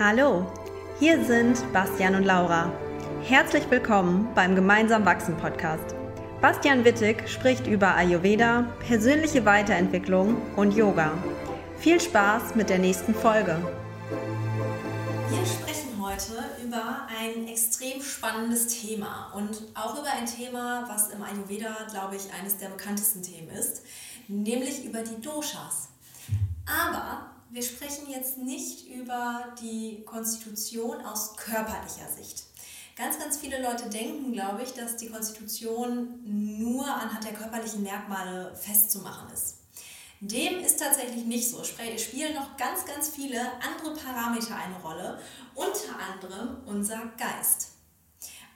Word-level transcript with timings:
Hallo, 0.00 0.44
hier 0.98 1.24
sind 1.24 1.72
Bastian 1.72 2.16
und 2.16 2.24
Laura. 2.24 2.72
Herzlich 3.22 3.70
willkommen 3.70 4.28
beim 4.34 4.56
Gemeinsam 4.56 5.04
Wachsen 5.04 5.36
Podcast. 5.36 5.94
Bastian 6.40 6.84
Wittig 6.84 7.28
spricht 7.28 7.68
über 7.68 7.94
Ayurveda, 7.94 8.62
persönliche 8.88 9.44
Weiterentwicklung 9.44 10.36
und 10.56 10.74
Yoga. 10.74 11.12
Viel 11.78 12.00
Spaß 12.00 12.56
mit 12.56 12.70
der 12.70 12.80
nächsten 12.80 13.14
Folge. 13.14 13.56
Wir 15.30 15.46
sprechen 15.46 16.04
heute 16.04 16.42
über 16.66 17.06
ein 17.20 17.46
extrem 17.46 18.02
spannendes 18.02 18.66
Thema 18.66 19.32
und 19.36 19.62
auch 19.76 19.96
über 19.96 20.10
ein 20.10 20.26
Thema, 20.26 20.86
was 20.88 21.10
im 21.10 21.22
Ayurveda, 21.22 21.86
glaube 21.88 22.16
ich, 22.16 22.32
eines 22.34 22.56
der 22.56 22.66
bekanntesten 22.70 23.22
Themen 23.22 23.48
ist, 23.48 23.82
nämlich 24.26 24.84
über 24.84 25.02
die 25.02 25.20
Doshas. 25.20 25.90
Aber 26.66 27.33
wir 27.50 27.62
sprechen 27.62 28.10
jetzt 28.10 28.38
nicht 28.38 28.88
über 28.88 29.54
die 29.60 30.02
Konstitution 30.04 31.00
aus 31.04 31.36
körperlicher 31.36 32.08
Sicht. 32.16 32.44
Ganz, 32.96 33.18
ganz 33.18 33.36
viele 33.38 33.60
Leute 33.60 33.88
denken, 33.90 34.32
glaube 34.32 34.62
ich, 34.62 34.72
dass 34.72 34.96
die 34.96 35.08
Konstitution 35.08 36.20
nur 36.24 36.86
anhand 36.86 37.24
der 37.24 37.34
körperlichen 37.34 37.82
Merkmale 37.82 38.54
festzumachen 38.54 39.32
ist. 39.32 39.56
Dem 40.20 40.60
ist 40.60 40.78
tatsächlich 40.78 41.24
nicht 41.24 41.50
so. 41.50 41.62
Spielen 41.64 42.34
noch 42.34 42.56
ganz, 42.56 42.86
ganz 42.86 43.08
viele 43.08 43.40
andere 43.60 43.94
Parameter 43.94 44.56
eine 44.56 44.76
Rolle, 44.76 45.18
unter 45.54 45.98
anderem 45.98 46.56
unser 46.66 47.12
Geist. 47.18 47.73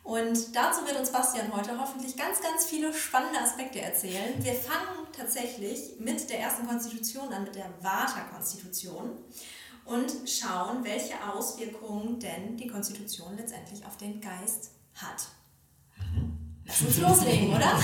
Und 0.08 0.56
dazu 0.56 0.86
wird 0.86 0.98
uns 0.98 1.12
Bastian 1.12 1.54
heute 1.54 1.78
hoffentlich 1.78 2.16
ganz, 2.16 2.40
ganz 2.40 2.64
viele 2.64 2.94
spannende 2.94 3.40
Aspekte 3.40 3.82
erzählen. 3.82 4.42
Wir 4.42 4.54
fangen 4.54 5.06
tatsächlich 5.14 5.96
mit 5.98 6.30
der 6.30 6.40
ersten 6.40 6.66
Konstitution 6.66 7.30
an, 7.30 7.44
mit 7.44 7.54
der 7.54 7.66
Vata-Konstitution 7.82 9.10
und 9.84 10.10
schauen, 10.26 10.82
welche 10.82 11.12
Auswirkungen 11.30 12.18
denn 12.18 12.56
die 12.56 12.68
Konstitution 12.68 13.36
letztendlich 13.36 13.84
auf 13.84 13.98
den 13.98 14.18
Geist 14.18 14.70
hat. 14.94 15.28
Lass 16.64 16.80
uns 16.80 17.00
loslegen, 17.00 17.48
oder? 17.54 17.78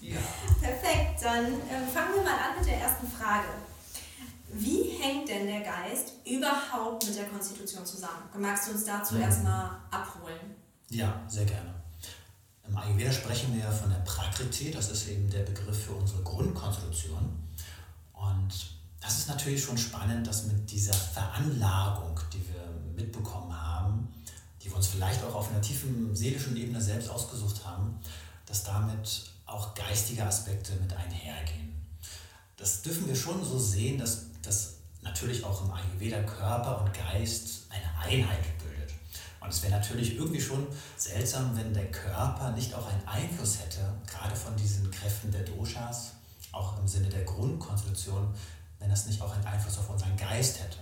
Ja. 0.00 0.18
Perfekt, 0.60 1.22
dann 1.22 1.44
äh, 1.46 1.86
fangen 1.94 2.16
wir 2.16 2.22
mal 2.22 2.32
an 2.32 2.58
mit 2.58 2.66
der 2.66 2.78
ersten 2.78 3.06
Frage. 3.06 3.46
Wie 4.52 4.90
hängt 4.98 5.28
denn 5.28 5.46
der 5.46 5.60
Geist 5.60 6.14
überhaupt 6.24 7.06
mit 7.06 7.16
der 7.16 7.26
Konstitution 7.26 7.84
zusammen? 7.84 8.22
Magst 8.38 8.68
du 8.68 8.72
uns 8.72 8.84
dazu 8.84 9.14
mhm. 9.14 9.22
erstmal 9.22 9.70
abholen? 9.90 10.56
Ja, 10.90 11.22
sehr 11.28 11.44
gerne. 11.44 11.74
Im 12.66 12.76
Ayurveda 12.76 13.12
sprechen 13.12 13.54
wir 13.54 13.62
ja 13.62 13.70
von 13.70 13.90
der 13.90 13.98
Prakriti, 13.98 14.70
das 14.70 14.90
ist 14.90 15.08
eben 15.08 15.28
der 15.30 15.42
Begriff 15.42 15.84
für 15.86 15.92
unsere 15.92 16.22
Grundkonstitution. 16.22 17.32
Und 18.12 18.48
das 19.00 19.18
ist 19.18 19.28
natürlich 19.28 19.62
schon 19.62 19.78
spannend, 19.78 20.26
dass 20.26 20.46
mit 20.46 20.70
dieser 20.70 20.92
Veranlagung, 20.92 22.18
die 22.32 22.46
wir 22.48 22.68
mitbekommen 22.94 23.58
haben, 23.58 24.08
die 24.62 24.68
wir 24.68 24.76
uns 24.76 24.88
vielleicht 24.88 25.22
auch 25.24 25.34
auf 25.34 25.50
einer 25.50 25.60
tiefen 25.60 26.14
seelischen 26.14 26.56
Ebene 26.56 26.80
selbst 26.80 27.08
ausgesucht 27.08 27.64
haben, 27.64 27.98
dass 28.44 28.64
damit 28.64 29.30
auch 29.46 29.74
geistige 29.74 30.24
Aspekte 30.24 30.72
mit 30.76 30.92
einhergehen. 30.92 31.74
Das 32.56 32.82
dürfen 32.82 33.06
wir 33.06 33.16
schon 33.16 33.42
so 33.44 33.58
sehen, 33.58 33.98
dass, 33.98 34.26
dass 34.42 34.74
natürlich 35.02 35.44
auch 35.44 35.64
im 35.64 35.70
Ayurveda 35.70 36.22
Körper 36.22 36.82
und 36.82 36.92
Geist 36.94 37.66
eine 37.70 37.98
Einheit 37.98 38.58
bildet. 38.58 38.92
Und 39.40 39.48
es 39.48 39.62
wäre 39.62 39.72
natürlich 39.72 40.16
irgendwie 40.16 40.40
schon 40.40 40.66
seltsam, 40.96 41.56
wenn 41.56 41.72
der 41.72 41.90
Körper 41.90 42.50
nicht 42.52 42.74
auch 42.74 42.86
einen 42.86 43.06
Einfluss 43.06 43.60
hätte, 43.60 43.80
gerade 44.06 44.34
von 44.34 44.56
diesen 44.56 44.90
Kräften 44.90 45.30
der 45.30 45.42
Doshas, 45.42 46.12
auch 46.52 46.78
im 46.78 46.88
Sinne 46.88 47.08
der 47.08 47.24
Grundkonstitution, 47.24 48.34
wenn 48.78 48.90
das 48.90 49.06
nicht 49.06 49.20
auch 49.22 49.32
einen 49.32 49.46
Einfluss 49.46 49.78
auf 49.78 49.90
unseren 49.90 50.16
Geist 50.16 50.60
hätte. 50.60 50.78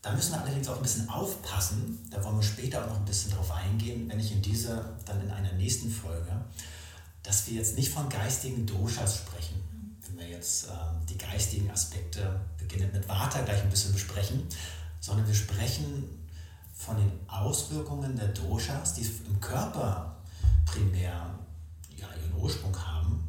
Da 0.00 0.12
müssen 0.12 0.32
wir 0.32 0.40
allerdings 0.40 0.68
auch 0.68 0.76
ein 0.76 0.82
bisschen 0.82 1.08
aufpassen, 1.08 1.98
da 2.10 2.22
wollen 2.22 2.36
wir 2.36 2.42
später 2.42 2.84
auch 2.84 2.88
noch 2.88 2.96
ein 2.96 3.04
bisschen 3.04 3.32
drauf 3.32 3.50
eingehen, 3.50 4.08
wenn 4.08 4.20
ich 4.20 4.32
in 4.32 4.40
dieser, 4.40 4.96
dann 5.04 5.20
in 5.20 5.30
einer 5.30 5.52
nächsten 5.52 5.90
Folge, 5.90 6.32
dass 7.22 7.46
wir 7.46 7.54
jetzt 7.54 7.76
nicht 7.76 7.92
von 7.92 8.08
geistigen 8.08 8.64
Doshas 8.64 9.18
sprechen, 9.18 9.60
jetzt 10.38 10.68
äh, 10.68 10.70
die 11.08 11.18
geistigen 11.18 11.70
Aspekte, 11.70 12.40
beginnend 12.58 12.92
mit 12.94 13.08
Vata 13.08 13.42
gleich 13.42 13.60
ein 13.62 13.70
bisschen 13.70 13.92
besprechen, 13.92 14.46
sondern 15.00 15.26
wir 15.26 15.34
sprechen 15.34 16.26
von 16.74 16.96
den 16.96 17.10
Auswirkungen 17.26 18.16
der 18.16 18.28
Doshas, 18.28 18.94
die 18.94 19.02
im 19.26 19.40
Körper 19.40 20.16
primär 20.64 21.34
ja, 21.96 22.06
ihren 22.22 22.40
Ursprung 22.40 22.76
haben, 22.76 23.24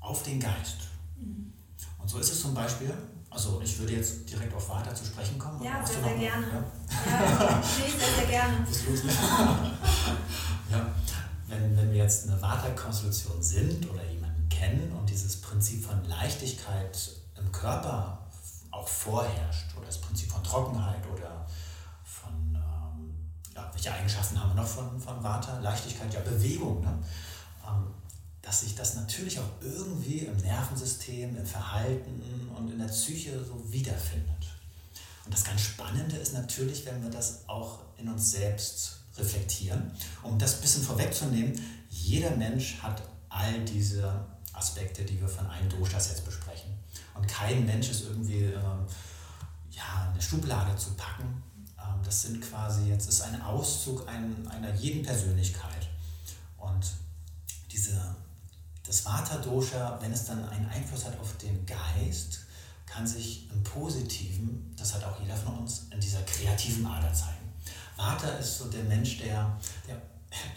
auf 0.00 0.24
den 0.24 0.40
Geist. 0.40 0.88
Mhm. 1.16 1.52
Und 1.98 2.10
so 2.10 2.18
ist 2.18 2.32
es 2.32 2.40
zum 2.40 2.52
Beispiel, 2.52 2.92
also 3.30 3.60
ich 3.62 3.78
würde 3.78 3.94
jetzt 3.94 4.28
direkt 4.28 4.52
auf 4.54 4.68
Vata 4.68 4.92
zu 4.92 5.04
sprechen 5.04 5.38
kommen. 5.38 5.62
Ja, 5.62 5.86
sehr, 5.86 6.02
sehr 6.02 6.18
gerne. 6.18 6.46
Ja, 7.06 7.44
ja 7.44 7.62
sehr, 7.62 8.16
sehr 8.16 8.26
gerne. 8.26 8.66
ja 10.70 10.94
wenn, 11.48 11.76
wenn 11.76 11.90
wir 11.92 11.98
jetzt 11.98 12.28
eine 12.28 12.40
Vata-Konstellation 12.40 13.42
sind 13.42 13.90
oder 13.90 14.02
jemanden 14.04 14.23
kennen 14.64 14.92
und 14.92 15.08
dieses 15.08 15.40
Prinzip 15.40 15.84
von 15.84 16.04
Leichtigkeit 16.04 17.10
im 17.38 17.50
Körper 17.52 18.18
auch 18.70 18.88
vorherrscht 18.88 19.76
oder 19.76 19.86
das 19.86 20.00
Prinzip 20.00 20.30
von 20.30 20.42
Trockenheit 20.42 21.04
oder 21.12 21.46
von, 22.04 22.32
ähm, 22.54 23.14
ja, 23.54 23.70
welche 23.72 23.92
Eigenschaften 23.92 24.40
haben 24.40 24.50
wir 24.50 24.62
noch 24.62 24.68
von, 24.68 25.00
von 25.00 25.22
Vata? 25.22 25.58
Leichtigkeit, 25.60 26.12
ja, 26.12 26.20
Bewegung. 26.20 26.82
Ne? 26.82 26.98
Ähm, 27.66 27.86
dass 28.42 28.60
sich 28.60 28.74
das 28.74 28.94
natürlich 28.94 29.38
auch 29.38 29.62
irgendwie 29.62 30.18
im 30.20 30.36
Nervensystem, 30.36 31.34
im 31.34 31.46
Verhalten 31.46 32.50
und 32.54 32.70
in 32.70 32.78
der 32.78 32.88
Psyche 32.88 33.42
so 33.42 33.72
wiederfindet. 33.72 34.52
Und 35.24 35.32
das 35.32 35.44
ganz 35.44 35.62
Spannende 35.62 36.16
ist 36.16 36.34
natürlich, 36.34 36.84
wenn 36.84 37.02
wir 37.02 37.08
das 37.08 37.48
auch 37.48 37.78
in 37.96 38.06
uns 38.06 38.32
selbst 38.32 38.98
reflektieren. 39.16 39.90
Um 40.22 40.38
das 40.38 40.56
ein 40.56 40.60
bisschen 40.60 40.82
vorwegzunehmen, 40.82 41.58
jeder 41.88 42.36
Mensch 42.36 42.82
hat 42.82 43.02
all 43.30 43.64
diese 43.64 44.26
Aspekte, 44.54 45.04
die 45.04 45.20
wir 45.20 45.28
von 45.28 45.46
einem 45.46 45.68
Doshas 45.68 46.08
jetzt 46.08 46.24
besprechen. 46.24 46.72
Und 47.14 47.26
kein 47.28 47.66
Mensch 47.66 47.90
ist 47.90 48.04
irgendwie 48.04 48.44
äh, 48.44 48.52
ja, 49.70 50.10
eine 50.10 50.22
Schublade 50.22 50.76
zu 50.76 50.94
packen. 50.94 51.42
Ähm, 51.78 52.00
das 52.04 52.22
sind 52.22 52.40
quasi, 52.40 52.88
jetzt 52.88 53.08
ist 53.08 53.22
ein 53.22 53.40
Auszug 53.42 54.08
ein, 54.08 54.46
einer 54.48 54.72
jeden 54.74 55.02
Persönlichkeit. 55.02 55.88
Und 56.58 56.86
diese, 57.70 58.14
das 58.86 59.04
Vata-Dosha, 59.04 59.98
wenn 60.00 60.12
es 60.12 60.26
dann 60.26 60.48
einen 60.48 60.66
Einfluss 60.66 61.04
hat 61.04 61.18
auf 61.20 61.36
den 61.38 61.66
Geist, 61.66 62.40
kann 62.86 63.06
sich 63.06 63.50
im 63.50 63.62
Positiven, 63.64 64.72
das 64.76 64.94
hat 64.94 65.04
auch 65.04 65.20
jeder 65.20 65.36
von 65.36 65.58
uns, 65.58 65.86
in 65.90 66.00
dieser 66.00 66.22
kreativen 66.22 66.86
Ader 66.86 67.12
zeigen. 67.12 67.52
Vater 67.96 68.38
ist 68.38 68.58
so 68.58 68.66
der 68.66 68.84
Mensch, 68.84 69.18
der, 69.18 69.58
der 69.86 70.00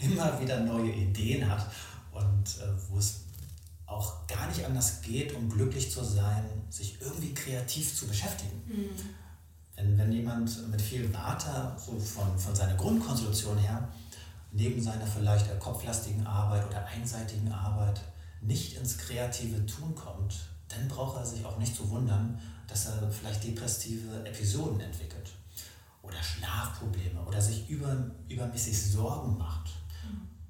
immer 0.00 0.40
wieder 0.40 0.60
neue 0.60 0.90
Ideen 0.90 1.48
hat 1.48 1.66
und 2.12 2.58
äh, 2.58 2.68
wo 2.88 2.98
es 2.98 3.27
auch 3.88 4.26
gar 4.26 4.46
nicht 4.48 4.64
anders 4.64 5.00
geht, 5.00 5.34
um 5.34 5.48
glücklich 5.48 5.90
zu 5.90 6.04
sein, 6.04 6.44
sich 6.68 7.00
irgendwie 7.00 7.32
kreativ 7.32 7.96
zu 7.96 8.06
beschäftigen. 8.06 8.62
Mhm. 8.66 8.90
Wenn, 9.74 9.98
wenn 9.98 10.12
jemand 10.12 10.68
mit 10.70 10.82
viel 10.82 11.08
Vater, 11.08 11.76
so 11.78 11.98
von, 11.98 12.38
von 12.38 12.54
seiner 12.54 12.74
Grundkonstitution 12.74 13.56
her, 13.58 13.88
neben 14.52 14.82
seiner 14.82 15.06
vielleicht 15.06 15.58
kopflastigen 15.58 16.26
Arbeit 16.26 16.66
oder 16.66 16.84
einseitigen 16.86 17.50
Arbeit 17.50 18.00
nicht 18.42 18.76
ins 18.76 18.98
kreative 18.98 19.64
Tun 19.66 19.94
kommt, 19.94 20.36
dann 20.68 20.86
braucht 20.88 21.18
er 21.18 21.26
sich 21.26 21.44
auch 21.44 21.58
nicht 21.58 21.74
zu 21.74 21.88
wundern, 21.88 22.38
dass 22.66 22.86
er 22.86 23.10
vielleicht 23.10 23.44
depressive 23.44 24.26
Episoden 24.26 24.80
entwickelt 24.80 25.30
oder 26.02 26.22
Schlafprobleme 26.22 27.20
oder 27.22 27.40
sich 27.40 27.68
über, 27.70 28.10
übermäßig 28.28 28.92
Sorgen 28.92 29.38
macht. 29.38 29.70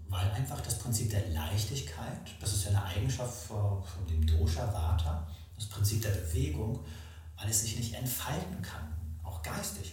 Weil 0.09 0.31
einfach 0.31 0.61
das 0.61 0.79
Prinzip 0.79 1.11
der 1.11 1.29
Leichtigkeit, 1.29 2.35
das 2.41 2.55
ist 2.55 2.65
ja 2.65 2.71
eine 2.71 2.85
Eigenschaft 2.85 3.47
von 3.47 3.83
dem 4.09 4.27
Dosha 4.27 4.67
Vata, 4.73 5.27
das 5.55 5.67
Prinzip 5.67 6.01
der 6.03 6.11
Bewegung, 6.11 6.81
weil 7.37 7.51
es 7.51 7.61
sich 7.61 7.77
nicht 7.77 7.95
entfalten 7.95 8.63
kann, 8.63 8.89
auch 9.23 9.43
geistig. 9.43 9.93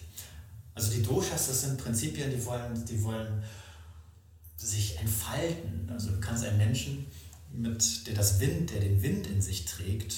Also 0.74 0.92
die 0.92 1.04
Doshas, 1.04 1.48
das 1.48 1.62
sind 1.62 1.78
Prinzipien, 1.78 2.32
die 2.32 2.46
wollen, 2.46 2.86
die 2.86 3.04
wollen 3.04 3.44
sich 4.58 4.98
entfalten. 5.00 5.90
Also 5.92 6.12
du 6.12 6.20
kannst 6.20 6.44
einen 6.44 6.58
Menschen, 6.58 7.06
mit, 7.52 8.08
der 8.08 8.14
das 8.14 8.40
Wind, 8.40 8.72
der 8.72 8.82
den 8.82 9.02
Wind 9.02 9.28
in 9.28 9.42
sich 9.42 9.66
trägt, 9.66 10.18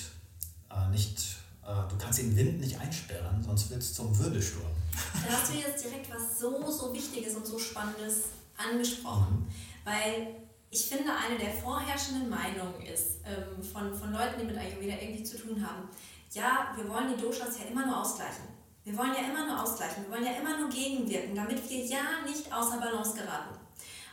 äh, 0.72 0.90
nicht, 0.90 1.20
äh, 1.64 1.90
du 1.90 1.98
kannst 1.98 2.20
den 2.20 2.36
Wind 2.36 2.60
nicht 2.60 2.80
einsperren, 2.80 3.44
sonst 3.44 3.70
wird 3.70 3.82
es 3.82 3.94
zum 3.94 4.18
Wirbelsturm. 4.18 4.66
Da 5.14 5.34
hast 5.34 5.54
du 5.54 5.58
jetzt 5.58 5.84
direkt 5.84 6.10
was 6.10 6.40
so, 6.40 6.72
so 6.72 6.94
Wichtiges 6.94 7.36
und 7.36 7.46
so 7.46 7.60
Spannendes 7.60 8.24
angesprochen. 8.58 9.46
Mhm. 9.46 9.48
Weil 9.88 10.36
ich 10.70 10.90
finde, 10.90 11.14
eine 11.14 11.40
der 11.40 11.54
vorherrschenden 11.54 12.30
Meinungen 12.30 12.82
ist 12.82 13.22
ähm, 13.24 13.64
von, 13.64 13.96
von 13.96 14.12
Leuten, 14.12 14.38
die 14.38 14.46
mit 14.46 14.58
Ayurveda 14.58 14.96
irgendwie 15.00 15.24
zu 15.24 15.38
tun 15.38 15.66
haben, 15.66 15.88
ja, 16.34 16.74
wir 16.76 16.90
wollen 16.90 17.16
die 17.16 17.22
Doshas 17.22 17.58
ja 17.58 17.72
immer 17.72 17.86
nur 17.86 18.02
ausgleichen. 18.02 18.44
Wir 18.84 18.98
wollen 18.98 19.14
ja 19.14 19.30
immer 19.32 19.46
nur 19.46 19.64
ausgleichen, 19.64 20.04
wir 20.04 20.12
wollen 20.12 20.26
ja 20.26 20.34
immer 20.34 20.60
nur 20.60 20.70
gegenwirken, 20.70 21.34
damit 21.36 21.70
wir 21.70 21.86
ja 21.86 22.02
nicht 22.26 22.52
außer 22.52 22.80
Balance 22.82 23.16
geraten. 23.16 23.56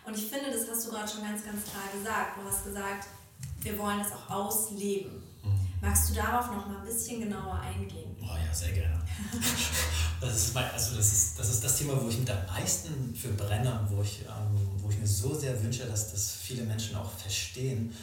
Und 0.06 0.17
ich 0.17 0.26
finde, 0.26 0.53
das 0.53 0.71
hast 0.71 0.87
du 0.87 0.93
gerade 0.93 1.09
schon 1.09 1.23
ganz, 1.23 1.44
ganz 1.44 1.65
klar 1.65 1.91
gesagt. 1.93 2.38
Du 2.38 2.49
hast 2.49 2.65
gesagt, 2.65 3.09
wir 3.62 3.76
wollen 3.76 4.00
es 4.00 4.12
auch 4.12 4.31
ausleben. 4.31 5.24
Magst 5.84 6.10
du 6.10 6.14
darauf 6.14 6.46
noch 6.46 6.66
mal 6.66 6.78
ein 6.78 6.86
bisschen 6.86 7.20
genauer 7.20 7.60
eingehen? 7.60 8.16
Oh 8.22 8.25
ja, 8.25 8.54
sehr 8.54 8.72
gerne. 8.72 9.02
das, 10.20 10.34
ist 10.34 10.54
mein, 10.54 10.64
also 10.70 10.96
das, 10.96 11.12
ist, 11.12 11.38
das 11.38 11.50
ist 11.50 11.62
das 11.62 11.76
Thema, 11.76 12.02
wo 12.02 12.08
ich 12.08 12.19
mit 12.19 12.31
am 12.31 12.46
meisten 12.46 13.14
für 13.14 13.28
brenne, 13.28 13.86
wo 13.90 14.02
ich, 14.02 14.22
ähm, 14.22 14.70
wo 14.78 14.88
ich 14.88 14.98
mir 14.98 15.06
so 15.06 15.34
sehr 15.34 15.62
wünsche, 15.62 15.84
dass 15.84 16.12
das 16.12 16.32
viele 16.32 16.62
Menschen 16.64 16.96
auch 16.96 17.10
verstehen, 17.10 17.94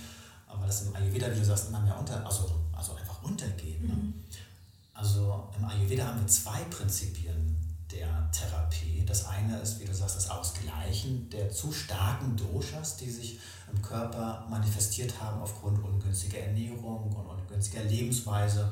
aber 0.48 0.68
das 0.68 0.83
im 0.83 0.95
Ayurveda, 0.95 1.33
wie 1.33 1.39
du 1.39 1.45
sagst, 1.45 1.69
immer 1.69 1.80
mehr 1.80 1.98
unter, 1.98 2.24
also, 2.24 2.51
also 2.72 2.94
einfach 2.94 3.24
untergeht. 3.24 3.81
Ne? 3.81 3.94
Mhm. 3.94 4.13
Also 4.94 5.50
im 5.57 5.66
Ayurveda 5.66 6.06
haben 6.06 6.19
wir 6.19 6.27
zwei 6.27 6.60
Prinzipien 6.66 7.57
der 7.92 8.30
Therapie. 8.32 9.04
Das 9.06 9.26
eine 9.26 9.60
ist, 9.60 9.80
wie 9.80 9.86
du 9.86 9.94
sagst, 9.94 10.16
das 10.16 10.30
Ausgleichen 10.30 11.30
der 11.30 11.50
zu 11.50 11.72
starken 11.72 12.36
Doshas, 12.36 12.98
die 12.98 13.10
sich 13.10 13.40
im 13.72 13.82
Körper 13.82 14.46
manifestiert 14.50 15.14
haben 15.22 15.42
aufgrund 15.42 15.84
ungünstiger 15.84 16.40
Ernährung 16.40 17.12
und 17.12 17.40
ungünstiger 17.40 17.84
Lebensweise. 17.84 18.72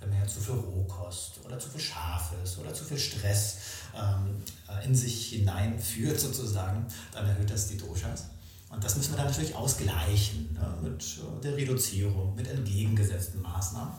Wenn 0.00 0.10
man 0.10 0.20
ja 0.20 0.26
zu 0.26 0.40
viel 0.40 0.54
Rohkost 0.54 1.40
oder 1.44 1.58
zu 1.58 1.70
viel 1.70 1.80
Scharfes 1.80 2.58
oder 2.58 2.72
zu 2.74 2.84
viel 2.84 2.98
Stress 2.98 3.56
ähm, 3.94 4.42
in 4.84 4.94
sich 4.94 5.28
hineinführt 5.28 6.20
sozusagen, 6.20 6.86
dann 7.12 7.26
erhöht 7.26 7.50
das 7.50 7.68
die 7.68 7.78
Doshas. 7.78 8.26
Und 8.68 8.84
das 8.84 8.96
müssen 8.96 9.12
wir 9.12 9.16
dann 9.18 9.26
natürlich 9.26 9.54
ausgleichen 9.54 10.52
ne, 10.52 10.78
mit 10.82 11.02
äh, 11.02 11.40
der 11.40 11.56
Reduzierung, 11.56 12.34
mit 12.34 12.48
entgegengesetzten 12.48 13.40
Maßnahmen. 13.40 13.94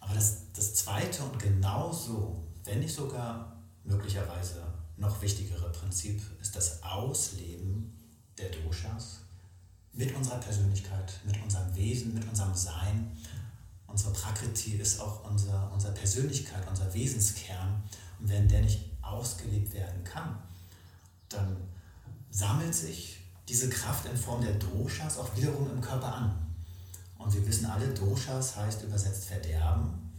Aber 0.00 0.14
das, 0.14 0.44
das 0.54 0.74
zweite 0.74 1.22
und 1.24 1.38
genauso, 1.38 2.42
wenn 2.64 2.80
nicht 2.80 2.94
sogar 2.94 3.61
möglicherweise 3.84 4.62
noch 4.96 5.20
wichtigere 5.22 5.70
Prinzip, 5.70 6.22
ist 6.40 6.54
das 6.54 6.82
Ausleben 6.82 7.92
der 8.38 8.50
Doshas 8.50 9.20
mit 9.92 10.14
unserer 10.14 10.38
Persönlichkeit, 10.38 11.12
mit 11.24 11.42
unserem 11.42 11.74
Wesen, 11.74 12.14
mit 12.14 12.26
unserem 12.28 12.54
Sein. 12.54 13.16
Unsere 13.86 14.12
Prakriti 14.12 14.76
ist 14.76 15.00
auch 15.00 15.28
unser, 15.28 15.70
unsere 15.72 15.92
Persönlichkeit, 15.92 16.66
unser 16.68 16.92
Wesenskern. 16.94 17.82
Und 18.18 18.28
wenn 18.28 18.48
der 18.48 18.62
nicht 18.62 18.90
ausgelebt 19.02 19.74
werden 19.74 20.02
kann, 20.04 20.38
dann 21.28 21.56
sammelt 22.30 22.74
sich 22.74 23.18
diese 23.48 23.68
Kraft 23.68 24.06
in 24.06 24.16
Form 24.16 24.40
der 24.40 24.54
Doshas 24.54 25.18
auch 25.18 25.36
wiederum 25.36 25.70
im 25.70 25.80
Körper 25.80 26.14
an. 26.14 26.46
Und 27.18 27.34
wir 27.34 27.46
wissen 27.46 27.66
alle, 27.66 27.88
Doshas 27.88 28.56
heißt 28.56 28.82
übersetzt 28.84 29.26
Verderben. 29.26 30.10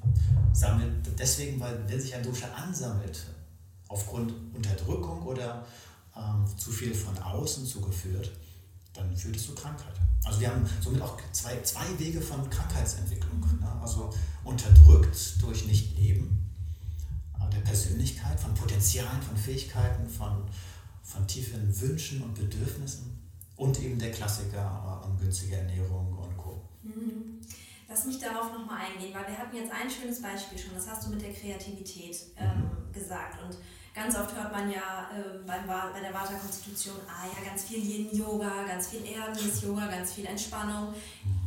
Sammelt 0.54 1.08
deswegen, 1.18 1.60
weil 1.60 1.88
wenn 1.88 2.00
sich 2.00 2.14
ein 2.14 2.24
Dosha 2.24 2.48
ansammelt, 2.54 3.26
aufgrund 3.94 4.34
Unterdrückung 4.56 5.24
oder 5.24 5.66
ähm, 6.16 6.46
zu 6.58 6.72
viel 6.72 6.94
von 6.94 7.18
außen 7.18 7.66
zugeführt, 7.66 8.32
dann 8.94 9.16
führt 9.16 9.36
es 9.36 9.46
zu 9.46 9.56
Krankheit. 9.56 9.94
Also 10.24 10.40
wir 10.40 10.50
haben 10.50 10.66
somit 10.82 11.02
auch 11.02 11.18
zwei, 11.32 11.62
zwei 11.62 11.86
Wege 11.98 12.22
von 12.22 12.50
Krankheitsentwicklung. 12.50 13.40
Ne? 13.60 13.72
Also 13.82 14.10
unterdrückt 14.44 15.42
durch 15.42 15.66
Nichtleben 15.66 16.50
äh, 17.36 17.50
der 17.54 17.62
Persönlichkeit, 17.62 18.40
von 18.40 18.54
Potenzialen, 18.54 19.22
von 19.22 19.36
Fähigkeiten, 19.36 20.08
von, 20.08 20.44
von 21.02 21.28
tiefen 21.28 21.82
Wünschen 21.82 22.22
und 22.22 22.36
Bedürfnissen 22.36 23.20
und 23.58 23.80
eben 23.82 24.00
der 24.00 24.12
Klassiker 24.12 25.02
äh, 25.04 25.08
ungünstige 25.08 25.58
Ernährung 25.58 26.18
und 26.18 26.38
Co. 26.38 26.62
Mhm. 26.84 27.42
Lass 27.88 28.06
mich 28.06 28.20
darauf 28.20 28.52
nochmal 28.52 28.86
eingehen, 28.86 29.14
weil 29.14 29.28
wir 29.28 29.38
hatten 29.38 29.56
jetzt 29.56 29.72
ein 29.72 29.90
schönes 29.90 30.22
Beispiel 30.22 30.58
schon, 30.58 30.74
das 30.74 30.88
hast 30.88 31.06
du 31.06 31.12
mit 31.12 31.22
der 31.22 31.34
Kreativität 31.34 32.16
ähm, 32.38 32.60
mhm. 32.60 32.73
Gesagt. 32.94 33.42
Und 33.44 33.58
Ganz 33.94 34.16
oft 34.16 34.36
hört 34.36 34.52
man 34.52 34.72
ja 34.72 35.08
äh, 35.14 35.46
beim, 35.46 35.68
bei 35.68 36.00
der 36.00 36.12
Vata-Konstitution, 36.12 36.96
ah 37.08 37.28
ja, 37.28 37.48
ganz 37.48 37.66
viel 37.66 37.78
Yin-Yoga, 37.78 38.64
ganz 38.68 38.88
viel 38.88 39.06
Erdendes-Yoga, 39.06 39.86
ganz 39.86 40.14
viel 40.14 40.26
Entspannung. 40.26 40.96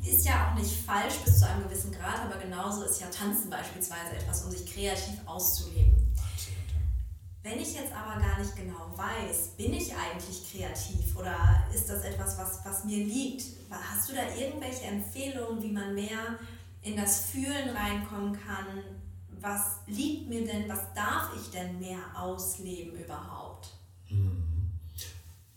Ist 0.05 0.25
ja 0.25 0.49
auch 0.49 0.55
nicht 0.55 0.73
falsch 0.87 1.17
bis 1.25 1.41
zu 1.41 1.49
einem 1.49 1.65
gewissen 1.65 1.91
Grad, 1.91 2.21
aber 2.21 2.39
genauso 2.41 2.85
ist 2.85 3.01
ja 3.01 3.09
Tanzen 3.09 3.51
beispielsweise 3.51 4.15
etwas, 4.15 4.45
um 4.45 4.53
sich 4.53 4.65
kreativ 4.65 5.19
auszuleben. 5.27 6.15
Wenn 7.43 7.59
ich 7.59 7.75
jetzt 7.75 7.93
aber 7.93 8.21
gar 8.21 8.39
nicht 8.39 8.55
genau 8.55 8.97
weiß, 8.97 9.49
bin 9.57 9.73
ich 9.75 9.93
eigentlich 9.93 10.49
kreativ 10.49 11.17
oder 11.17 11.65
ist 11.75 11.89
das 11.89 12.05
etwas, 12.05 12.39
was, 12.39 12.65
was 12.65 12.85
mir 12.85 13.05
liegt? 13.05 13.43
Hast 13.71 14.09
du 14.09 14.15
da 14.15 14.23
irgendwelche 14.37 14.85
Empfehlungen, 14.85 15.61
wie 15.63 15.73
man 15.73 15.97
mehr 15.97 16.39
in 16.83 16.97
das 16.97 17.27
Fühlen 17.27 17.77
reinkommen 17.77 18.39
kann, 18.47 18.83
was 19.41 19.77
liegt 19.87 20.29
mir 20.29 20.45
denn, 20.45 20.69
was 20.69 20.93
darf 20.95 21.31
ich 21.37 21.51
denn 21.51 21.79
mehr 21.79 21.99
ausleben 22.15 22.99
überhaupt? 22.99 23.69
Mhm. 24.09 24.73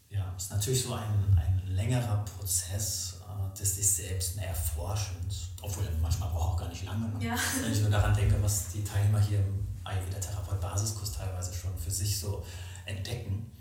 Ja, 0.10 0.34
es 0.36 0.44
ist 0.44 0.52
natürlich 0.52 0.84
so 0.84 0.94
ein, 0.94 1.38
ein 1.38 1.62
längerer 1.68 2.26
Prozess 2.26 3.22
äh, 3.28 3.58
des 3.58 3.76
sich 3.76 3.90
selbst 3.90 4.36
mehr 4.36 4.48
Erforschens, 4.48 5.50
obwohl 5.62 5.84
manchmal 6.02 6.30
braucht 6.30 6.54
auch 6.54 6.58
gar 6.58 6.70
nicht 6.70 6.86
lange. 6.86 7.08
Ne? 7.10 7.26
Ja. 7.26 7.36
Wenn 7.62 7.72
ich 7.72 7.82
nur 7.82 7.90
daran 7.90 8.14
denke, 8.14 8.42
was 8.42 8.70
die 8.70 8.84
Teilnehmer 8.84 9.20
hier 9.20 9.40
im 9.40 9.68
Ayurveda 9.84 10.20
Therapeut 10.20 10.60
Basiskurs 10.60 11.14
teilweise 11.14 11.54
schon 11.54 11.78
für 11.78 11.92
sich 11.92 12.20
so 12.20 12.44
entdecken. 12.86 13.52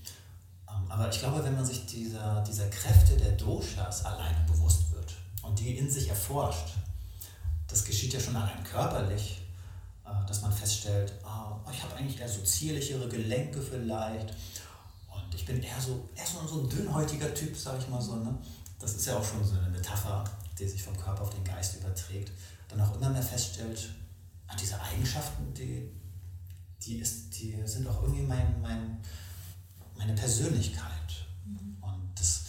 Ähm, 0.69 0.91
aber 0.91 1.11
ich 1.11 1.19
glaube, 1.19 1.45
wenn 1.45 1.55
man 1.55 1.65
sich 1.65 1.87
dieser, 1.87 2.43
dieser 2.43 2.69
Kräfte 2.69 3.17
der 3.17 3.33
Doshas 3.33 4.05
alleine 4.05 4.45
bewusst 4.47 4.91
wird 4.93 5.15
und 5.43 5.59
die 5.59 5.77
in 5.77 5.91
sich 5.91 6.09
erforscht, 6.09 6.75
das 7.67 7.85
geschieht 7.85 8.15
ja 8.15 8.21
schon 8.21 8.37
allein 8.37 8.65
körperlich, 8.65 9.43
dass 10.27 10.43
man 10.43 10.53
feststellt, 10.53 11.13
oh, 11.25 11.71
ich 11.71 11.83
habe 11.83 11.97
eigentlich 11.97 12.21
eher 12.21 12.29
so 12.29 12.43
zierlichere 12.43 13.09
Gelenke 13.09 13.61
vielleicht 13.61 14.35
und 15.09 15.35
ich 15.35 15.45
bin 15.45 15.63
eher 15.63 15.81
so, 15.81 16.09
eher 16.15 16.27
so, 16.27 16.47
so 16.47 16.63
ein 16.63 16.69
dünnhäutiger 16.69 17.33
Typ, 17.35 17.57
sage 17.57 17.79
ich 17.81 17.89
mal 17.89 18.01
so. 18.01 18.17
Ne? 18.17 18.37
Das 18.79 18.95
ist 18.95 19.07
ja 19.07 19.17
auch 19.17 19.25
schon 19.25 19.45
so 19.45 19.57
eine 19.57 19.69
Metapher, 19.71 20.25
die 20.59 20.69
sich 20.69 20.83
vom 20.83 20.97
Körper 20.97 21.23
auf 21.23 21.31
den 21.31 21.45
Geist 21.45 21.77
überträgt. 21.77 22.33
Dann 22.69 22.81
auch 22.81 22.95
immer 22.97 23.11
mehr 23.11 23.23
feststellt, 23.23 23.89
ah, 24.47 24.57
diese 24.57 24.81
Eigenschaften, 24.81 25.53
die, 25.55 25.91
die, 26.83 26.99
ist, 26.99 27.31
die 27.39 27.61
sind 27.65 27.87
auch 27.89 28.03
irgendwie 28.03 28.23
mein, 28.23 28.61
mein, 28.61 29.01
meine 29.97 30.15
Persönlichkeit. 30.15 31.27
Mhm. 31.45 31.77
Und 31.81 32.11
das, 32.15 32.45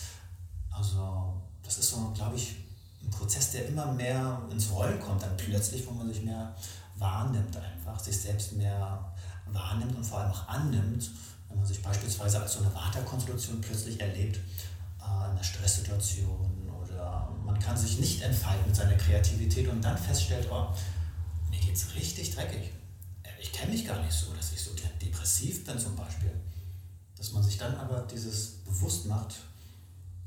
also, 0.71 1.41
das 1.63 1.79
ist 1.79 1.89
so, 1.89 2.11
glaube 2.11 2.35
ich, 2.35 2.56
ein 3.01 3.09
Prozess, 3.09 3.51
der 3.51 3.67
immer 3.67 3.91
mehr 3.94 4.41
ins 4.51 4.69
Rollen 4.71 5.00
kommt, 5.00 5.23
dann 5.23 5.35
plötzlich, 5.38 5.85
wo 5.88 5.91
man 5.91 6.07
sich 6.07 6.21
mehr 6.23 6.56
wahrnimmt 7.00 7.57
einfach, 7.57 8.00
sich 8.00 8.19
selbst 8.19 8.54
mehr 8.54 9.13
wahrnimmt 9.48 9.96
und 9.96 10.04
vor 10.04 10.19
allem 10.19 10.31
auch 10.31 10.48
annimmt, 10.48 11.10
wenn 11.48 11.57
man 11.57 11.66
sich 11.66 11.81
beispielsweise 11.81 12.42
als 12.42 12.54
so 12.54 12.60
eine 12.60 12.74
Vata-Konstellation 12.74 13.62
plötzlich 13.62 14.00
erlebt, 14.00 14.38
äh, 14.38 15.25
in 15.25 15.31
einer 15.31 15.44
Stresssituation 15.44 16.69
oder 16.84 17.30
man 17.44 17.60
kann 17.60 17.75
sich 17.75 18.00
nicht 18.00 18.22
entfalten 18.22 18.68
mit 18.68 18.75
seiner 18.75 18.96
Kreativität 18.96 19.68
und 19.68 19.81
dann 19.81 19.98
feststellt, 19.98 20.48
oh, 20.51 20.68
mir 21.50 21.60
es 21.74 21.96
richtig 21.96 22.36
dreckig. 22.36 22.72
Äh, 23.24 23.30
ich 23.42 23.52
kenne 23.52 23.72
mich 23.72 23.86
gar 23.86 24.02
nicht 24.02 24.13
so, 24.13 24.34
dass 24.34 24.52
ich 24.52 24.62
so 24.62 24.71
depressiv 25.02 25.66
bin 25.66 25.80
zum 25.80 25.95
Beispiel. 25.95 26.31
Dass 27.18 27.31
man 27.31 27.44
sich 27.44 27.57
dann 27.57 27.76
aber 27.76 28.02
dieses 28.02 28.64
bewusst 28.64 29.06
macht, 29.06 29.35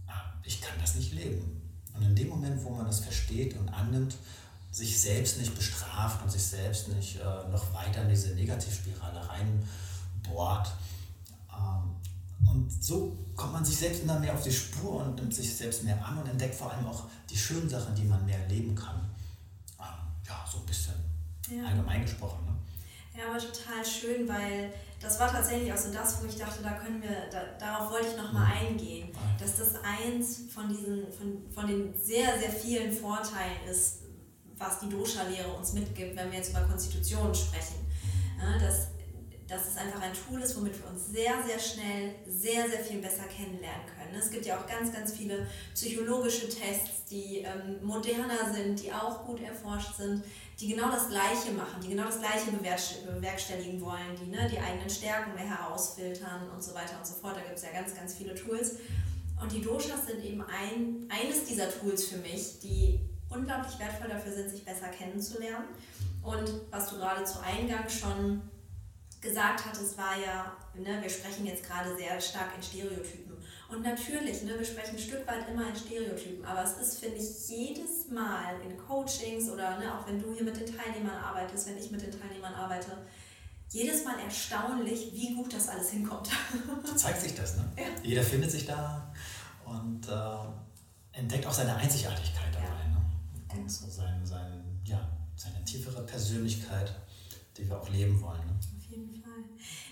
ah, 0.06 0.32
ich 0.42 0.60
kann 0.60 0.78
das 0.80 0.94
nicht 0.94 1.12
leben. 1.12 1.62
Und 1.94 2.02
in 2.02 2.14
dem 2.14 2.28
Moment, 2.28 2.62
wo 2.64 2.70
man 2.70 2.86
das 2.86 3.00
versteht 3.00 3.56
und 3.56 3.68
annimmt, 3.68 4.16
sich 4.72 4.98
selbst 4.98 5.38
nicht 5.38 5.54
bestraft 5.54 6.22
und 6.22 6.32
sich 6.32 6.42
selbst 6.42 6.88
nicht 6.88 7.16
äh, 7.16 7.48
noch 7.50 7.74
weiter 7.74 8.02
in 8.02 8.08
diese 8.08 8.34
Negativspirale 8.34 9.20
reinbohrt. 9.28 10.72
Ähm, 11.52 11.94
und 12.50 12.82
so 12.82 13.16
kommt 13.36 13.52
man 13.52 13.64
sich 13.64 13.76
selbst 13.76 14.02
immer 14.02 14.18
mehr 14.18 14.32
auf 14.32 14.42
die 14.42 14.50
Spur 14.50 15.04
und 15.04 15.16
nimmt 15.16 15.34
sich 15.34 15.54
selbst 15.54 15.84
mehr 15.84 16.02
an 16.04 16.18
und 16.18 16.26
entdeckt 16.26 16.54
vor 16.54 16.72
allem 16.72 16.86
auch 16.86 17.04
die 17.28 17.36
schönen 17.36 17.68
Sachen, 17.68 17.94
die 17.94 18.04
man 18.04 18.24
mehr 18.24 18.38
erleben 18.38 18.74
kann. 18.74 18.96
Ähm, 19.78 19.84
ja, 20.26 20.44
so 20.50 20.58
ein 20.58 20.66
bisschen 20.66 20.94
ja. 21.50 21.64
allgemein 21.66 22.02
gesprochen. 22.02 22.46
Ne? 22.46 23.20
Ja, 23.20 23.28
aber 23.28 23.38
total 23.38 23.84
schön, 23.84 24.26
weil 24.26 24.72
das 24.98 25.20
war 25.20 25.30
tatsächlich 25.30 25.70
auch 25.70 25.76
so 25.76 25.92
das, 25.92 26.22
wo 26.22 26.26
ich 26.26 26.36
dachte, 26.36 26.62
da 26.62 26.72
können 26.72 27.02
wir, 27.02 27.28
da, 27.30 27.42
darauf 27.58 27.90
wollte 27.90 28.08
ich 28.08 28.16
nochmal 28.16 28.46
mhm. 28.46 28.68
eingehen, 28.68 29.08
dass 29.38 29.56
das 29.56 29.74
eins 29.84 30.44
von 30.52 30.68
diesen, 30.70 31.12
von, 31.12 31.42
von 31.52 31.66
den 31.66 31.92
sehr, 31.94 32.38
sehr 32.38 32.50
vielen 32.50 32.90
Vorteilen 32.90 33.68
ist, 33.68 34.01
was 34.62 34.78
die 34.80 34.88
Dosha-Lehre 34.88 35.52
uns 35.52 35.72
mitgibt, 35.72 36.16
wenn 36.16 36.30
wir 36.30 36.38
jetzt 36.38 36.50
über 36.50 36.60
Konstitutionen 36.60 37.34
sprechen. 37.34 37.86
Ja, 38.38 38.58
dass, 38.58 38.88
dass 39.48 39.68
es 39.68 39.76
einfach 39.76 40.00
ein 40.00 40.12
Tool 40.14 40.40
ist, 40.40 40.56
womit 40.56 40.78
wir 40.78 40.88
uns 40.90 41.06
sehr, 41.06 41.34
sehr 41.46 41.58
schnell, 41.58 42.14
sehr, 42.26 42.68
sehr 42.68 42.80
viel 42.80 43.00
besser 43.00 43.24
kennenlernen 43.24 43.86
können. 43.86 44.14
Es 44.18 44.30
gibt 44.30 44.46
ja 44.46 44.58
auch 44.58 44.66
ganz, 44.66 44.92
ganz 44.92 45.12
viele 45.12 45.46
psychologische 45.74 46.48
Tests, 46.48 47.04
die 47.10 47.38
ähm, 47.38 47.84
moderner 47.84 48.52
sind, 48.52 48.82
die 48.82 48.92
auch 48.92 49.24
gut 49.26 49.42
erforscht 49.42 49.96
sind, 49.96 50.24
die 50.58 50.68
genau 50.68 50.90
das 50.90 51.08
Gleiche 51.08 51.52
machen, 51.52 51.80
die 51.82 51.88
genau 51.88 52.04
das 52.04 52.18
Gleiche 52.18 52.52
bewerkstelligen 52.52 53.80
wollen, 53.80 54.16
die 54.20 54.30
ne, 54.30 54.48
die 54.50 54.58
eigenen 54.58 54.88
Stärken 54.88 55.34
mehr 55.34 55.48
herausfiltern 55.48 56.50
und 56.50 56.62
so 56.62 56.74
weiter 56.74 56.96
und 56.98 57.06
so 57.06 57.14
fort. 57.14 57.36
Da 57.36 57.40
gibt 57.40 57.56
es 57.56 57.62
ja 57.62 57.72
ganz, 57.72 57.94
ganz 57.94 58.14
viele 58.14 58.34
Tools. 58.34 58.76
Und 59.40 59.50
die 59.50 59.60
Doshas 59.60 60.06
sind 60.06 60.24
eben 60.24 60.42
ein, 60.42 61.08
eines 61.08 61.44
dieser 61.44 61.68
Tools 61.68 62.04
für 62.04 62.18
mich, 62.18 62.60
die 62.60 63.00
unglaublich 63.32 63.78
wertvoll 63.78 64.08
dafür 64.08 64.32
sind, 64.32 64.50
sich 64.50 64.64
besser 64.64 64.88
kennenzulernen. 64.88 65.66
Und 66.22 66.50
was 66.70 66.88
du 66.90 66.96
gerade 66.96 67.24
zu 67.24 67.40
Eingang 67.40 67.88
schon 67.88 68.42
gesagt 69.20 69.64
hattest, 69.66 69.96
war 69.96 70.16
ja, 70.18 70.52
ne, 70.74 71.00
wir 71.00 71.10
sprechen 71.10 71.46
jetzt 71.46 71.64
gerade 71.64 71.96
sehr 71.96 72.20
stark 72.20 72.50
in 72.56 72.62
Stereotypen. 72.62 73.32
Und 73.68 73.82
natürlich, 73.82 74.42
ne, 74.42 74.58
wir 74.58 74.66
sprechen 74.66 74.96
ein 74.96 75.02
Stück 75.02 75.26
weit 75.26 75.48
immer 75.48 75.68
in 75.68 75.76
Stereotypen, 75.76 76.44
aber 76.44 76.62
es 76.62 76.76
ist, 76.76 76.98
finde 76.98 77.16
ich, 77.16 77.48
jedes 77.48 78.08
Mal 78.10 78.60
in 78.68 78.76
Coachings 78.76 79.48
oder 79.48 79.78
ne, 79.78 79.98
auch 79.98 80.06
wenn 80.06 80.20
du 80.20 80.34
hier 80.34 80.44
mit 80.44 80.56
den 80.56 80.66
Teilnehmern 80.66 81.16
arbeitest, 81.16 81.68
wenn 81.68 81.78
ich 81.78 81.90
mit 81.90 82.02
den 82.02 82.10
Teilnehmern 82.10 82.54
arbeite, 82.54 82.98
jedes 83.70 84.04
Mal 84.04 84.18
erstaunlich, 84.18 85.12
wie 85.14 85.34
gut 85.34 85.54
das 85.54 85.68
alles 85.68 85.90
hinkommt. 85.90 86.28
Zeigt 86.96 87.22
sich 87.22 87.34
das, 87.34 87.56
ne? 87.56 87.64
Ja. 87.78 87.84
Jeder 88.02 88.22
findet 88.22 88.50
sich 88.50 88.66
da 88.66 89.10
und 89.64 90.06
äh, 90.08 91.18
entdeckt 91.18 91.46
auch 91.46 91.52
seine 91.52 91.74
Einzigartigkeit 91.76 92.54
dabei. 92.54 92.66
Ja. 92.66 92.81
Und 93.54 93.70
so 93.70 93.88
sein, 93.88 94.24
sein, 94.24 94.80
ja, 94.84 95.08
seine 95.36 95.64
tiefere 95.64 96.04
Persönlichkeit, 96.04 96.94
die 97.56 97.68
wir 97.68 97.80
auch 97.80 97.88
leben 97.88 98.20
wollen. 98.20 98.44
Ne? 98.46 98.58
Auf 98.76 98.84
jeden 98.90 99.22
Fall. 99.22 99.32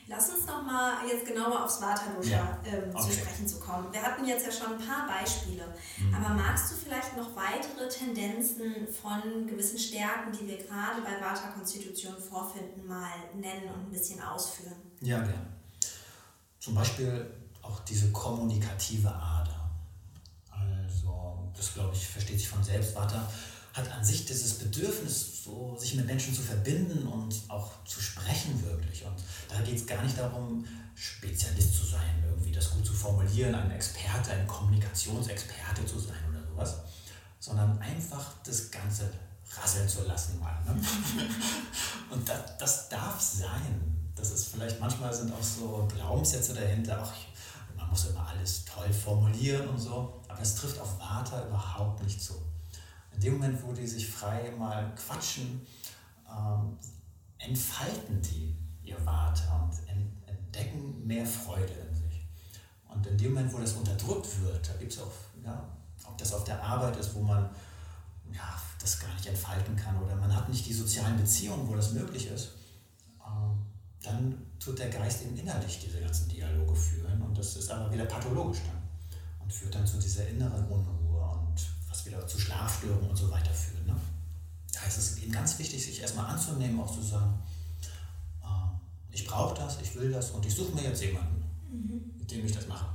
Lass 0.07 0.31
uns 0.31 0.47
noch 0.47 0.63
mal 0.63 1.07
jetzt 1.07 1.27
genauer 1.27 1.65
aufs 1.65 1.81
Vata-Dosha 1.81 2.31
ja. 2.31 2.59
ähm, 2.65 2.91
okay. 2.93 3.09
zu 3.09 3.13
sprechen 3.13 3.47
zu 3.47 3.61
kommen. 3.61 3.93
Wir 3.93 4.03
hatten 4.03 4.27
jetzt 4.27 4.45
ja 4.45 4.51
schon 4.51 4.77
ein 4.77 4.87
paar 4.87 5.07
Beispiele, 5.07 5.65
mhm. 5.99 6.15
aber 6.15 6.35
magst 6.35 6.73
du 6.73 6.77
vielleicht 6.77 7.17
noch 7.17 7.37
weitere 7.37 7.89
Tendenzen 7.89 8.89
von 8.89 9.47
gewissen 9.47 9.79
Stärken, 9.79 10.33
die 10.33 10.49
wir 10.49 10.59
gerade 10.59 11.03
bei 11.03 11.21
Vata-Konstitutionen 11.21 12.21
vorfinden, 12.21 12.87
mal 12.87 13.13
nennen 13.35 13.69
und 13.69 13.87
ein 13.87 13.91
bisschen 13.91 14.21
ausführen? 14.21 14.75
Ja, 15.01 15.21
gerne. 15.21 15.47
Zum 16.59 16.75
Beispiel 16.75 17.31
auch 17.63 17.81
diese 17.81 18.11
kommunikative 18.11 19.11
Ader. 19.15 19.71
Also, 20.51 21.51
das 21.57 21.73
glaube 21.73 21.95
ich, 21.95 22.07
versteht 22.07 22.39
sich 22.39 22.49
von 22.49 22.63
selbst. 22.65 22.95
Vata 22.95 23.31
hat 23.73 23.91
an 23.93 24.05
sich 24.05 24.27
dieses 24.27 24.55
Bedürfnis, 24.55 25.45
so, 25.45 25.77
sich 25.79 25.95
mit 25.95 26.07
Menschen 26.07 26.35
zu 26.35 26.43
verbinden 26.43 27.07
und 27.07 27.35
auch 27.49 27.85
zu 27.85 28.01
sprechen 28.01 28.63
wirklich. 28.65 29.05
Und 29.05 29.17
da 29.49 29.61
geht 29.61 29.77
es 29.77 29.87
gar 29.87 30.03
nicht 30.03 30.19
darum, 30.19 30.65
Spezialist 30.95 31.75
zu 31.75 31.85
sein, 31.85 32.23
irgendwie 32.29 32.53
das 32.53 32.71
gut 32.71 32.85
zu 32.85 32.93
formulieren, 32.93 33.55
ein 33.55 33.71
Experte, 33.71 34.33
ein 34.33 34.47
Kommunikationsexperte 34.47 35.87
zu 35.87 35.99
sein 35.99 36.19
oder 36.29 36.47
sowas, 36.49 36.81
sondern 37.39 37.79
einfach 37.79 38.35
das 38.45 38.71
Ganze 38.71 39.11
rasseln 39.57 39.89
zu 39.89 40.03
lassen 40.03 40.39
mal. 40.41 40.63
Ne? 40.65 40.73
und 42.11 42.29
das, 42.29 42.59
das 42.59 42.89
darf 42.89 43.21
sein. 43.21 43.97
Das 44.17 44.33
ist 44.33 44.49
vielleicht, 44.49 44.81
manchmal 44.81 45.15
sind 45.15 45.33
auch 45.33 45.43
so 45.43 45.89
Glaubenssätze 45.95 46.55
dahinter, 46.55 47.03
auch 47.03 47.13
man 47.77 47.89
muss 47.89 48.07
immer 48.07 48.27
alles 48.29 48.65
toll 48.67 48.93
formulieren 48.93 49.67
und 49.69 49.79
so, 49.79 50.21
aber 50.29 50.43
es 50.43 50.57
trifft 50.57 50.79
auf 50.79 50.99
Vata 50.99 51.47
überhaupt 51.47 52.03
nicht 52.03 52.21
zu 52.21 52.35
in 52.35 52.50
dem 53.21 53.35
Moment, 53.35 53.63
wo 53.63 53.73
die 53.73 53.87
sich 53.87 54.09
frei 54.09 54.53
mal 54.59 54.95
quatschen, 54.95 55.67
ähm, 56.29 56.77
entfalten 57.39 58.21
die 58.23 58.57
ihr 58.83 58.97
Warte 59.05 59.43
und 59.63 59.73
entdecken 60.27 61.07
mehr 61.07 61.27
Freude 61.27 61.73
in 61.73 61.95
sich. 61.95 62.27
Und 62.89 63.07
in 63.07 63.17
dem 63.17 63.35
Moment, 63.35 63.53
wo 63.53 63.59
das 63.59 63.73
unterdrückt 63.75 64.41
wird, 64.43 64.69
da 64.69 64.73
gibt 64.75 64.93
es 64.93 65.01
auch, 65.01 65.13
ja, 65.45 65.69
ob 66.05 66.19
das 66.19 66.33
auf 66.33 66.45
der 66.45 66.63
Arbeit 66.63 66.97
ist, 66.97 67.15
wo 67.15 67.21
man 67.21 67.49
ja, 68.33 68.61
das 68.81 68.99
gar 68.99 69.13
nicht 69.15 69.27
entfalten 69.27 69.77
kann 69.77 70.01
oder 70.03 70.17
man 70.17 70.35
hat 70.35 70.49
nicht 70.49 70.67
die 70.67 70.73
sozialen 70.73 71.17
Beziehungen, 71.17 71.69
wo 71.69 71.75
das 71.75 71.93
möglich 71.93 72.27
ist, 72.29 72.53
ähm, 73.27 73.59
dann 74.03 74.47
tut 74.59 74.79
der 74.79 74.89
Geist 74.89 75.23
eben 75.23 75.37
innerlich 75.37 75.81
diese 75.85 76.01
ganzen 76.01 76.29
Dialoge 76.29 76.75
führen 76.75 77.21
und 77.23 77.37
das 77.37 77.57
ist 77.57 77.71
aber 77.71 77.93
wieder 77.93 78.07
pathologisch 78.07 78.61
dann 78.67 78.83
und 79.41 79.53
führt 79.53 79.75
dann 79.75 79.87
zu 79.87 79.99
dieser 79.99 80.27
inneren 80.29 80.65
Unruhe 80.69 81.10
was 82.01 82.07
wieder 82.07 82.27
zu 82.27 82.39
Schlafstörungen 82.39 83.11
und 83.11 83.17
so 83.17 83.31
weiter 83.31 83.53
führt. 83.53 83.87
Ne? 83.87 83.95
Da 84.73 84.87
ist 84.87 84.97
es 84.97 85.19
eben 85.19 85.33
ganz 85.33 85.59
wichtig, 85.59 85.85
sich 85.85 86.01
erstmal 86.01 86.27
anzunehmen, 86.27 86.81
auch 86.81 86.93
zu 86.93 87.03
sagen, 87.03 87.39
äh, 88.43 89.15
ich 89.15 89.27
brauche 89.27 89.55
das, 89.55 89.81
ich 89.83 89.95
will 89.95 90.11
das 90.11 90.31
und 90.31 90.45
ich 90.47 90.55
suche 90.55 90.75
mir 90.75 90.83
jetzt 90.83 91.03
jemanden, 91.03 91.45
mhm. 91.71 92.19
mit 92.19 92.31
dem 92.31 92.45
ich 92.45 92.53
das 92.53 92.67
mache. 92.67 92.87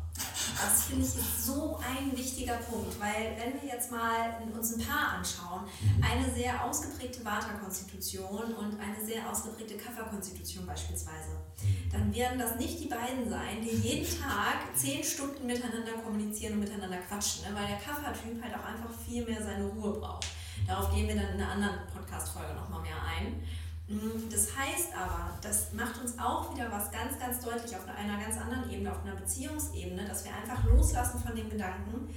Das 0.61 0.85
finde 0.85 1.05
ich 1.05 1.11
so 1.11 1.77
ein 1.77 2.17
wichtiger 2.17 2.55
Punkt, 2.55 2.99
weil 2.99 3.35
wenn 3.37 3.61
wir 3.61 3.69
jetzt 3.69 3.91
mal 3.91 4.37
uns 4.53 4.75
ein 4.75 4.85
Paar 4.85 5.17
anschauen, 5.17 5.63
mhm. 5.81 6.03
eine 6.03 6.33
sehr 6.33 6.63
ausgeprägte 6.63 7.25
Vata-Konstitution 7.25 8.53
und 8.53 8.79
eine 8.79 9.05
sehr 9.05 9.29
ausgeprägte 9.29 9.75
Kapha-Konstitution 9.75 10.65
beispielsweise, 10.65 11.31
mhm. 11.61 11.91
dann 11.91 12.15
werden 12.15 12.39
das 12.39 12.55
nicht 12.55 12.79
die 12.79 12.87
beiden 12.87 13.29
sein, 13.29 13.61
die 13.61 13.75
jeden 13.75 14.21
Tag 14.21 14.75
zehn 14.75 15.03
Stunden 15.03 15.45
miteinander 15.45 15.93
kommunizieren 16.03 16.53
und 16.53 16.59
miteinander 16.61 16.97
quatschen, 16.97 17.43
ne? 17.43 17.59
weil 17.59 17.67
der 17.67 17.77
Kapha-Typ 17.77 18.41
halt 18.41 18.55
auch 18.55 18.65
einfach 18.65 18.89
viel 19.05 19.25
mehr 19.25 19.43
seine 19.43 19.65
Ruhe 19.65 19.99
braucht. 19.99 20.25
Darauf 20.65 20.93
gehen 20.93 21.07
wir 21.07 21.15
dann 21.15 21.35
in 21.35 21.41
einer 21.41 21.51
anderen 21.51 21.75
Podcast-Folge 21.93 22.53
nochmal 22.53 22.81
mehr 22.81 22.95
ein. 23.03 23.43
Mhm, 23.87 24.29
das 24.31 24.47
heißt 24.57 24.89
aber, 24.95 25.37
das 25.41 25.71
macht 25.73 26.01
uns 26.01 26.17
auch 26.17 26.53
wieder 26.53 26.71
was 26.71 26.91
ganz, 26.91 27.19
ganz 27.19 27.39
deutlich 27.43 27.75
auf 27.75 27.87
einer 27.87 28.19
ganz 28.19 28.37
anderen 28.37 28.69
Ebene, 28.69 28.91
auf 28.91 29.03
einer 29.03 29.15
Beziehungsebene, 29.15 30.05
dass 30.05 30.23
wir 30.23 30.31
einfach 30.33 30.63
loslassen 30.65 31.19
von 31.19 31.35
dem 31.35 31.49
Gedanken, 31.49 32.09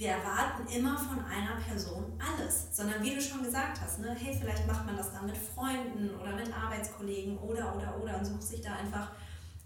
wir 0.00 0.12
erwarten 0.12 0.66
immer 0.74 0.96
von 0.96 1.22
einer 1.26 1.60
Person 1.60 2.04
alles, 2.18 2.74
sondern 2.74 3.02
wie 3.02 3.14
du 3.14 3.20
schon 3.20 3.44
gesagt 3.44 3.78
hast, 3.82 3.98
ne, 3.98 4.16
hey, 4.18 4.34
vielleicht 4.34 4.66
macht 4.66 4.86
man 4.86 4.96
das 4.96 5.12
dann 5.12 5.26
mit 5.26 5.36
Freunden 5.36 6.18
oder 6.18 6.34
mit 6.34 6.50
Arbeitskollegen 6.50 7.36
oder, 7.36 7.76
oder, 7.76 8.02
oder 8.02 8.18
und 8.18 8.24
sucht 8.24 8.42
sich 8.42 8.62
da 8.62 8.76
einfach 8.76 9.10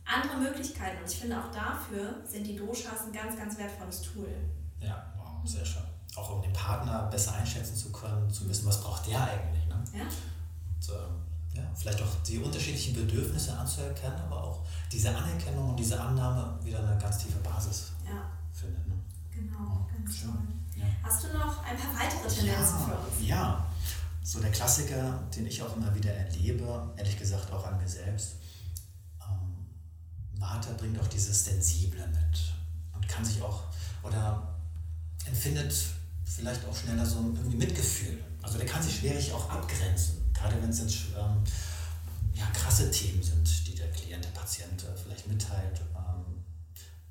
andere 0.05 0.39
Möglichkeiten. 0.39 1.03
Und 1.03 1.11
ich 1.11 1.21
finde 1.21 1.39
auch 1.39 1.53
dafür 1.53 2.17
sind 2.25 2.45
die 2.49 2.57
Doshas 2.57 3.07
ein 3.07 3.13
ganz, 3.13 3.37
ganz 3.37 3.57
wertvolles 3.57 4.03
Tool. 4.03 4.29
Ja, 4.81 5.07
wow, 5.17 5.41
sehr 5.45 5.65
schön. 5.65 5.85
Auch 6.17 6.35
um 6.35 6.43
den 6.43 6.53
Partner 6.53 7.09
besser 7.13 7.35
einschätzen 7.35 7.77
zu 7.77 7.93
können, 7.93 8.29
zu 8.29 8.49
wissen, 8.49 8.67
was 8.67 8.83
braucht 8.83 9.07
der 9.09 9.23
eigentlich. 9.23 9.67
Ne? 9.69 9.85
Ja. 9.95 10.03
Und, 10.03 10.89
ähm, 10.89 11.34
ja, 11.55 11.63
vielleicht 11.75 12.03
auch 12.03 12.23
die 12.27 12.39
unterschiedlichen 12.39 12.95
Bedürfnisse 12.95 13.57
anzuerkennen, 13.57 14.19
aber 14.27 14.43
auch 14.43 14.67
diese 14.91 15.17
Anerkennung 15.17 15.71
und 15.71 15.77
diese 15.79 16.01
Annahme 16.01 16.59
wieder 16.65 16.81
eine 16.81 16.99
ganz 16.99 17.19
tiefe 17.19 17.39
Basis 17.39 17.93
ja. 18.05 18.29
findet. 18.53 18.87
Ne? 18.89 18.95
Genau, 19.31 19.87
ganz 19.93 20.17
schön. 20.17 20.31
Ja. 20.75 20.85
Hast 21.03 21.25
du 21.25 21.29
noch 21.29 21.63
ein 21.63 21.77
paar 21.77 21.95
weitere 21.95 22.29
Tendenzen 22.29 22.79
ja, 22.79 22.87
für 22.87 22.95
uns? 22.95 23.29
Ja, 23.29 23.67
so 24.23 24.41
der 24.41 24.51
Klassiker, 24.51 25.23
den 25.35 25.47
ich 25.47 25.63
auch 25.63 25.77
immer 25.77 25.95
wieder 25.95 26.13
erlebe, 26.13 26.93
ehrlich 26.97 27.19
gesagt 27.19 27.53
auch 27.53 27.65
an 27.67 27.79
mir 27.79 27.89
selbst. 27.89 28.37
Ähm, 29.21 29.67
Vata 30.41 30.73
bringt 30.73 30.99
auch 31.01 31.07
dieses 31.07 31.45
Sensible 31.45 32.07
mit 32.09 32.55
und 32.95 33.07
kann 33.07 33.25
sich 33.25 33.41
auch 33.41 33.63
oder 34.03 34.57
empfindet 35.25 35.73
vielleicht 36.25 36.65
auch 36.67 36.75
schneller 36.75 37.07
so 37.07 37.19
irgendwie 37.19 37.57
Mitgefühl. 37.57 38.19
Also 38.43 38.59
der 38.59 38.67
kann 38.67 38.83
sich 38.83 38.97
schwierig 38.97 39.33
auch 39.33 39.49
abgrenzen 39.49 40.24
gerade 40.45 40.63
wenn 40.63 40.71
es 40.71 40.81
jetzt 40.81 40.97
ähm, 41.17 41.43
ja, 42.35 42.47
krasse 42.53 42.91
Themen 42.91 43.23
sind, 43.23 43.67
die 43.67 43.75
der 43.75 43.91
Klient, 43.91 44.25
der 44.25 44.31
Patient 44.31 44.83
äh, 44.85 44.97
vielleicht 44.97 45.27
mitteilt, 45.27 45.81
ähm, 45.97 46.45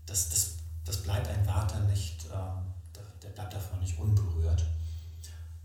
das, 0.05 0.29
das, 0.29 0.55
das 0.85 0.97
bleibt 1.01 1.27
ein 1.27 1.45
Warte 1.47 1.79
nicht, 1.81 2.25
äh, 2.25 2.99
der 3.23 3.29
bleibt 3.29 3.53
davon 3.53 3.79
nicht 3.79 3.97
unberührt. 3.97 4.63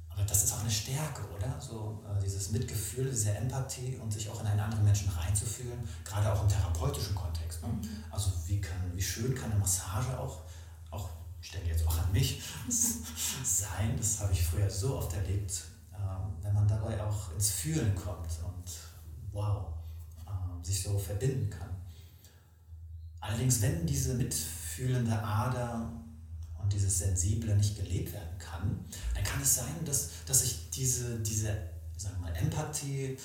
Aber 0.09 0.23
das 0.25 0.45
ist 0.45 0.53
auch 0.53 0.61
eine 0.61 0.71
Stärke, 0.71 1.23
oder? 1.37 1.61
So 1.61 2.03
äh, 2.09 2.23
dieses 2.23 2.51
Mitgefühl, 2.51 3.11
diese 3.11 3.37
Empathie 3.37 3.97
und 3.97 4.13
sich 4.13 4.31
auch 4.31 4.41
in 4.41 4.47
einen 4.47 4.61
anderen 4.61 4.85
Menschen 4.85 5.11
reinzufühlen, 5.11 5.87
gerade 6.05 6.33
auch 6.33 6.43
im 6.43 6.49
therapeutischen 6.49 7.15
Kontext. 7.15 7.63
Ne? 7.63 7.69
Mhm. 7.69 7.89
Also 8.11 8.33
wie, 8.47 8.61
kann, 8.61 8.79
wie 8.95 9.03
schön 9.03 9.35
kann 9.35 9.51
eine 9.51 9.61
Massage 9.61 10.19
auch, 10.19 10.41
auch 10.91 11.11
ich 11.43 11.51
denke 11.51 11.69
jetzt 11.69 11.87
auch 11.87 11.99
an 11.99 12.11
mich, 12.13 12.43
sein. 13.45 13.97
Das 13.99 14.21
habe 14.21 14.33
ich 14.33 14.43
früher 14.43 14.71
so 14.71 14.97
oft 14.97 15.13
erlebt, 15.13 15.63
wenn 16.43 16.55
man 16.55 16.69
dabei 16.69 17.03
auch 17.03 17.28
ins 17.39 17.51
Fühlen 17.51 17.95
kommt 17.95 18.29
und 18.45 18.65
wow, 19.33 19.69
äh, 20.27 20.67
sich 20.67 20.83
so 20.83 20.99
verbinden 20.99 21.49
kann. 21.49 21.71
Allerdings, 23.21 23.63
wenn 23.63 23.87
diese 23.87 24.15
mitfühlende 24.15 25.17
Ader 25.17 25.89
und 26.61 26.73
dieses 26.73 26.99
Sensible 26.99 27.57
nicht 27.57 27.77
gelebt 27.77 28.13
werden 28.13 28.37
kann, 28.39 28.85
dann 29.15 29.23
kann 29.23 29.41
es 29.41 29.55
sein, 29.55 29.85
dass, 29.85 30.11
dass 30.27 30.41
sich 30.41 30.69
diese, 30.71 31.21
diese 31.21 31.57
sagen 31.97 32.17
wir 32.17 32.31
mal, 32.31 32.37
Empathie 32.37 33.17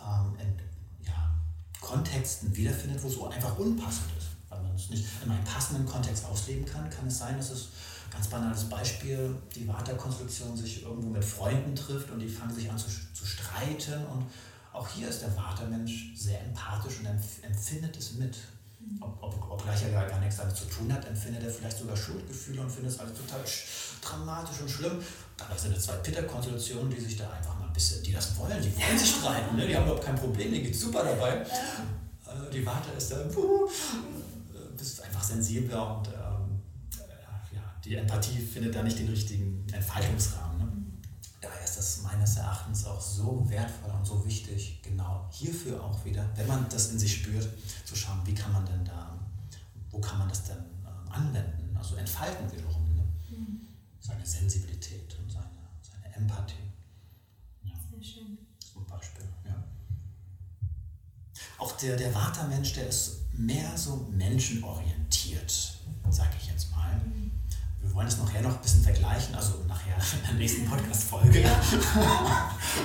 ähm, 0.00 0.36
in 0.40 1.06
ja, 1.06 1.32
Kontexten 1.80 2.54
wiederfindet, 2.56 3.00
wo 3.00 3.08
es 3.08 3.32
einfach 3.32 3.56
unpassend 3.58 4.10
ist. 4.18 4.28
Weil 4.48 4.60
man 4.60 4.74
es 4.74 4.90
nicht 4.90 5.04
in 5.24 5.30
einem 5.30 5.44
passenden 5.44 5.86
Kontext 5.86 6.24
ausleben 6.24 6.66
kann, 6.66 6.90
kann 6.90 7.06
es 7.06 7.18
sein, 7.18 7.36
dass 7.36 7.50
es 7.50 7.68
Ganz 8.12 8.28
banales 8.28 8.64
Beispiel, 8.64 9.34
die 9.54 9.66
Vata-Konstruktion 9.66 10.54
sich 10.56 10.82
irgendwo 10.82 11.08
mit 11.08 11.24
Freunden 11.24 11.74
trifft 11.74 12.10
und 12.10 12.20
die 12.20 12.28
fangen 12.28 12.54
sich 12.54 12.70
an 12.70 12.76
zu, 12.76 12.88
zu 13.14 13.24
streiten. 13.24 14.04
Und 14.06 14.26
auch 14.72 14.86
hier 14.88 15.08
ist 15.08 15.22
der 15.22 15.34
Vata-Mensch 15.34 16.12
sehr 16.14 16.40
empathisch 16.42 16.98
und 17.00 17.06
empfindet 17.06 17.96
es 17.96 18.14
mit. 18.14 18.36
Ob, 19.00 19.16
ob, 19.22 19.50
obgleich 19.50 19.84
er 19.84 20.08
gar 20.08 20.18
nichts 20.18 20.36
damit 20.36 20.56
zu 20.56 20.64
tun 20.64 20.92
hat, 20.92 21.06
empfindet 21.06 21.42
er 21.44 21.50
vielleicht 21.50 21.78
sogar 21.78 21.96
Schuldgefühle 21.96 22.60
und 22.60 22.70
findet 22.70 22.92
es 22.92 22.98
alles 22.98 23.14
total 23.14 23.40
dramatisch 24.02 24.60
und 24.60 24.68
schlimm. 24.68 24.98
Dabei 25.36 25.56
sind 25.56 25.76
es 25.76 25.84
zwei 25.84 25.94
Pitter-Konstellationen, 25.94 26.90
die 26.90 27.00
sich 27.00 27.16
da 27.16 27.30
einfach 27.30 27.58
mal 27.58 27.66
ein 27.66 27.72
bisschen, 27.72 28.02
die 28.02 28.12
das 28.12 28.36
wollen, 28.36 28.60
die 28.60 28.76
wollen 28.76 28.98
sich 28.98 29.10
streiten, 29.10 29.56
ne? 29.56 29.66
die 29.68 29.76
haben 29.76 29.84
überhaupt 29.84 30.04
kein 30.04 30.16
Problem, 30.16 30.50
denen 30.50 30.64
geht 30.64 30.76
super 30.76 31.04
dabei. 31.04 31.36
Äh, 31.36 32.50
die 32.52 32.66
Vata 32.66 32.90
ist 32.96 33.12
da, 33.12 33.18
puh, 33.32 33.68
bist 34.76 35.00
einfach 35.02 35.22
sensibler 35.22 35.98
und 35.98 36.08
äh, 36.08 36.21
die 37.84 37.96
Empathie 37.96 38.38
findet 38.38 38.74
da 38.74 38.82
nicht 38.82 38.98
den 38.98 39.08
richtigen 39.08 39.66
Entfaltungsrahmen. 39.72 40.58
Ne? 40.58 40.72
Daher 41.40 41.64
ist 41.64 41.76
das 41.76 42.02
meines 42.02 42.36
Erachtens 42.36 42.84
auch 42.86 43.00
so 43.00 43.48
wertvoll 43.48 43.90
und 43.90 44.06
so 44.06 44.24
wichtig, 44.24 44.80
genau 44.82 45.28
hierfür 45.32 45.82
auch 45.82 46.04
wieder, 46.04 46.28
wenn 46.36 46.46
man 46.46 46.68
das 46.68 46.92
in 46.92 46.98
sich 46.98 47.14
spürt, 47.14 47.48
zu 47.84 47.96
schauen, 47.96 48.20
wie 48.24 48.34
kann 48.34 48.52
man 48.52 48.64
denn 48.64 48.84
da, 48.84 49.18
wo 49.90 50.00
kann 50.00 50.18
man 50.18 50.28
das 50.28 50.44
denn 50.44 50.58
ähm, 50.58 51.12
anwenden. 51.12 51.76
Also 51.76 51.96
entfalten 51.96 52.50
wiederum. 52.52 52.94
Ne? 52.94 53.02
Mhm. 53.30 53.60
Seine 53.98 54.24
Sensibilität 54.24 55.16
und 55.20 55.30
seine, 55.30 55.48
seine 55.80 56.14
Empathie. 56.14 56.54
Ja. 57.64 57.74
Sehr 57.90 58.02
schön. 58.02 58.38
Zum 58.72 58.86
Beispiel, 58.86 59.24
ja. 59.44 59.64
Auch 61.58 61.72
der, 61.78 61.96
der 61.96 62.14
Vata-Mensch, 62.14 62.74
der 62.74 62.88
ist 62.88 63.22
mehr 63.32 63.76
so 63.76 64.08
menschenorientiert, 64.12 65.80
sage 66.10 66.30
ich 66.40 66.48
jetzt 66.48 66.70
mal. 66.70 66.71
Wir 67.92 67.96
wollen 67.96 68.08
es 68.08 68.16
nachher 68.16 68.40
noch 68.40 68.56
ein 68.56 68.62
bisschen 68.62 68.82
vergleichen, 68.82 69.34
also 69.34 69.52
nachher 69.68 69.94
in 70.22 70.26
der 70.26 70.34
nächsten 70.36 70.64
Podcast-Folge. 70.64 71.42
Ja. 71.42 71.60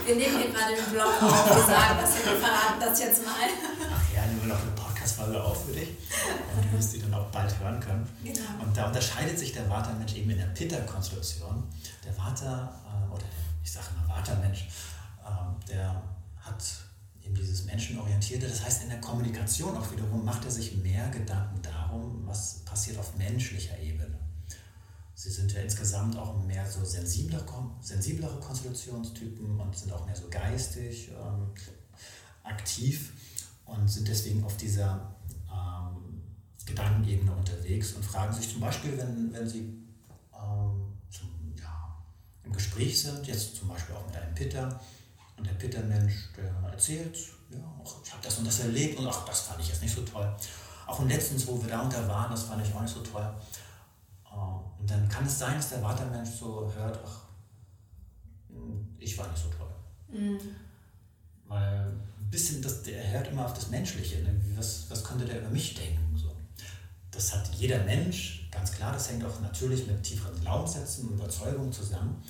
Wir 0.05 0.15
nehmen 0.17 0.37
hier 0.37 0.51
gerade 0.51 0.75
den 0.75 0.91
Blog 0.91 1.23
auf, 1.23 1.47
wir 1.47 1.63
sagen 1.63 1.99
das, 2.01 2.13
wir 2.13 2.35
verraten 2.35 2.77
das 2.81 2.99
jetzt 2.99 3.23
mal. 3.23 3.47
Nachher 3.89 4.25
nehmen 4.25 4.41
wir 4.41 4.47
noch 4.49 4.61
eine 4.61 4.71
Podcast-Folge 4.71 5.41
auf 5.41 5.65
für 5.65 5.71
dich 5.71 5.87
und 5.87 6.65
du 6.65 6.77
wirst 6.77 6.93
die 6.93 6.99
dann 6.99 7.13
auch 7.13 7.27
bald 7.27 7.57
hören 7.57 7.79
können. 7.79 8.05
Genau. 8.21 8.65
Und 8.65 8.75
da 8.75 8.87
unterscheidet 8.87 9.39
sich 9.39 9.53
der 9.53 9.69
Vata-Mensch 9.69 10.13
eben 10.15 10.29
in 10.29 10.39
der 10.39 10.47
Pitta-Konstellation. 10.47 11.63
Der 12.03 12.17
Vata, 12.17 12.73
äh, 12.85 13.09
oder 13.09 13.21
der, 13.21 13.29
ich 13.63 13.71
sage 13.71 13.85
immer 13.95 14.13
Vata-Mensch, 14.13 14.67
äh, 15.23 15.69
der 15.71 16.03
hat 16.41 16.61
eben 17.23 17.33
dieses 17.33 17.63
Menschenorientierte. 17.63 18.45
Das 18.45 18.65
heißt, 18.65 18.83
in 18.83 18.89
der 18.89 18.99
Kommunikation 18.99 19.77
auch 19.77 19.89
wiederum 19.89 20.25
macht 20.25 20.43
er 20.43 20.51
sich 20.51 20.75
mehr 20.75 21.07
Gedanken 21.07 21.61
darum, 21.61 22.23
was 22.25 22.65
passiert 22.65 22.99
auf 22.99 23.15
menschlicher 23.15 23.79
Ebene. 23.79 24.16
Sie 25.19 25.31
sind 25.31 25.51
ja 25.51 25.61
insgesamt 25.61 26.15
auch 26.15 26.43
mehr 26.43 26.69
so 26.69 26.85
sensiblere, 26.85 27.43
sensiblere 27.81 28.39
Konstellationstypen 28.39 29.59
und 29.59 29.75
sind 29.75 29.91
auch 29.91 30.05
mehr 30.05 30.15
so 30.15 30.29
geistig 30.29 31.09
ähm, 31.09 31.51
aktiv 32.43 33.13
und 33.65 33.87
sind 33.87 34.07
deswegen 34.07 34.43
auf 34.43 34.55
dieser 34.57 35.15
ähm, 35.51 36.21
Gedankenebene 36.67 37.31
unterwegs 37.31 37.93
und 37.93 38.05
fragen 38.05 38.31
sich 38.31 38.51
zum 38.51 38.61
Beispiel, 38.61 38.95
wenn, 38.95 39.33
wenn 39.33 39.49
sie 39.49 39.61
ähm, 40.35 40.93
zum, 41.09 41.55
ja, 41.59 41.97
im 42.43 42.53
Gespräch 42.53 43.01
sind, 43.01 43.25
jetzt 43.25 43.55
zum 43.55 43.69
Beispiel 43.69 43.95
auch 43.95 44.05
mit 44.05 44.15
einem 44.15 44.35
Pitter, 44.35 44.79
und 45.35 45.47
der 45.47 45.53
Pitter-Mensch, 45.53 46.29
der 46.37 46.69
erzählt, 46.69 47.17
ja, 47.49 47.81
ich 48.03 48.13
habe 48.13 48.21
das 48.23 48.37
und 48.37 48.45
das 48.45 48.59
erlebt 48.59 48.99
und 48.99 49.07
ach, 49.07 49.25
das 49.25 49.41
fand 49.41 49.61
ich 49.61 49.69
jetzt 49.69 49.81
nicht 49.81 49.95
so 49.95 50.03
toll. 50.03 50.31
Auch 50.85 50.99
und 50.99 51.09
letztens, 51.09 51.47
wo 51.47 51.59
wir 51.59 51.69
da 51.69 51.81
unter 51.81 52.07
waren, 52.07 52.29
das 52.29 52.43
fand 52.43 52.63
ich 52.63 52.71
auch 52.75 52.81
nicht 52.81 52.93
so 52.93 53.01
toll. 53.01 53.27
Und 54.87 54.91
dann 54.91 55.09
kann 55.09 55.25
es 55.25 55.37
sein, 55.37 55.55
dass 55.55 55.71
der 55.71 55.83
Watermensch 55.83 56.29
so 56.29 56.71
hört, 56.73 56.97
ach, 57.05 57.23
hm, 58.47 58.87
ich 58.97 59.17
war 59.17 59.27
nicht 59.27 59.43
so 59.43 59.49
toll. 59.49 59.67
Mhm. 60.07 60.39
Weil 61.45 61.87
ein 61.87 62.29
bisschen, 62.29 62.61
das, 62.61 62.83
der 62.83 63.11
hört 63.11 63.27
immer 63.27 63.45
auf 63.45 63.53
das 63.53 63.69
Menschliche. 63.69 64.23
Ne? 64.23 64.41
Was, 64.55 64.89
was 64.89 65.03
könnte 65.03 65.25
der 65.25 65.41
über 65.41 65.49
mich 65.49 65.73
denken? 65.73 66.15
So. 66.15 66.33
Das 67.11 67.35
hat 67.35 67.53
jeder 67.55 67.83
Mensch, 67.83 68.47
ganz 68.49 68.71
klar, 68.71 68.93
das 68.93 69.11
hängt 69.11 69.25
auch 69.25 69.41
natürlich 69.41 69.85
mit 69.87 70.01
tieferen 70.03 70.39
Glaubenssätzen 70.39 71.09
und 71.09 71.15
Überzeugungen 71.15 71.73
zusammen. 71.73 72.23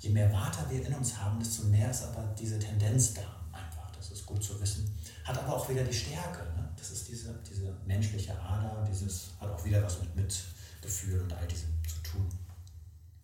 Je 0.00 0.10
mehr 0.10 0.32
Water 0.32 0.68
wir 0.68 0.84
in 0.84 0.92
uns 0.92 1.16
haben, 1.16 1.38
desto 1.38 1.66
mehr 1.66 1.92
ist 1.92 2.02
aber 2.02 2.34
diese 2.36 2.58
Tendenz 2.58 3.14
da. 3.14 3.22
Einfach, 3.52 3.88
das 3.96 4.10
ist 4.10 4.26
gut 4.26 4.42
zu 4.42 4.60
wissen. 4.60 4.92
Hat 5.22 5.38
aber 5.38 5.54
auch 5.54 5.68
wieder 5.68 5.84
die 5.84 5.94
Stärke. 5.94 6.42
Ne? 6.56 6.68
Das 6.76 6.90
ist 6.90 7.06
diese, 7.06 7.38
diese 7.48 7.72
menschliche 7.86 8.36
Ader, 8.36 8.84
dieses 8.90 9.30
hat 9.38 9.48
auch 9.48 9.64
wieder 9.64 9.80
was 9.84 10.00
mit, 10.00 10.16
mit 10.16 10.34
Gefühl 10.80 11.20
und 11.20 11.32
all 11.32 11.46
diesem 11.46 11.68
tun. 12.10 12.28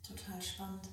Total 0.07 0.41
spannend. 0.41 0.89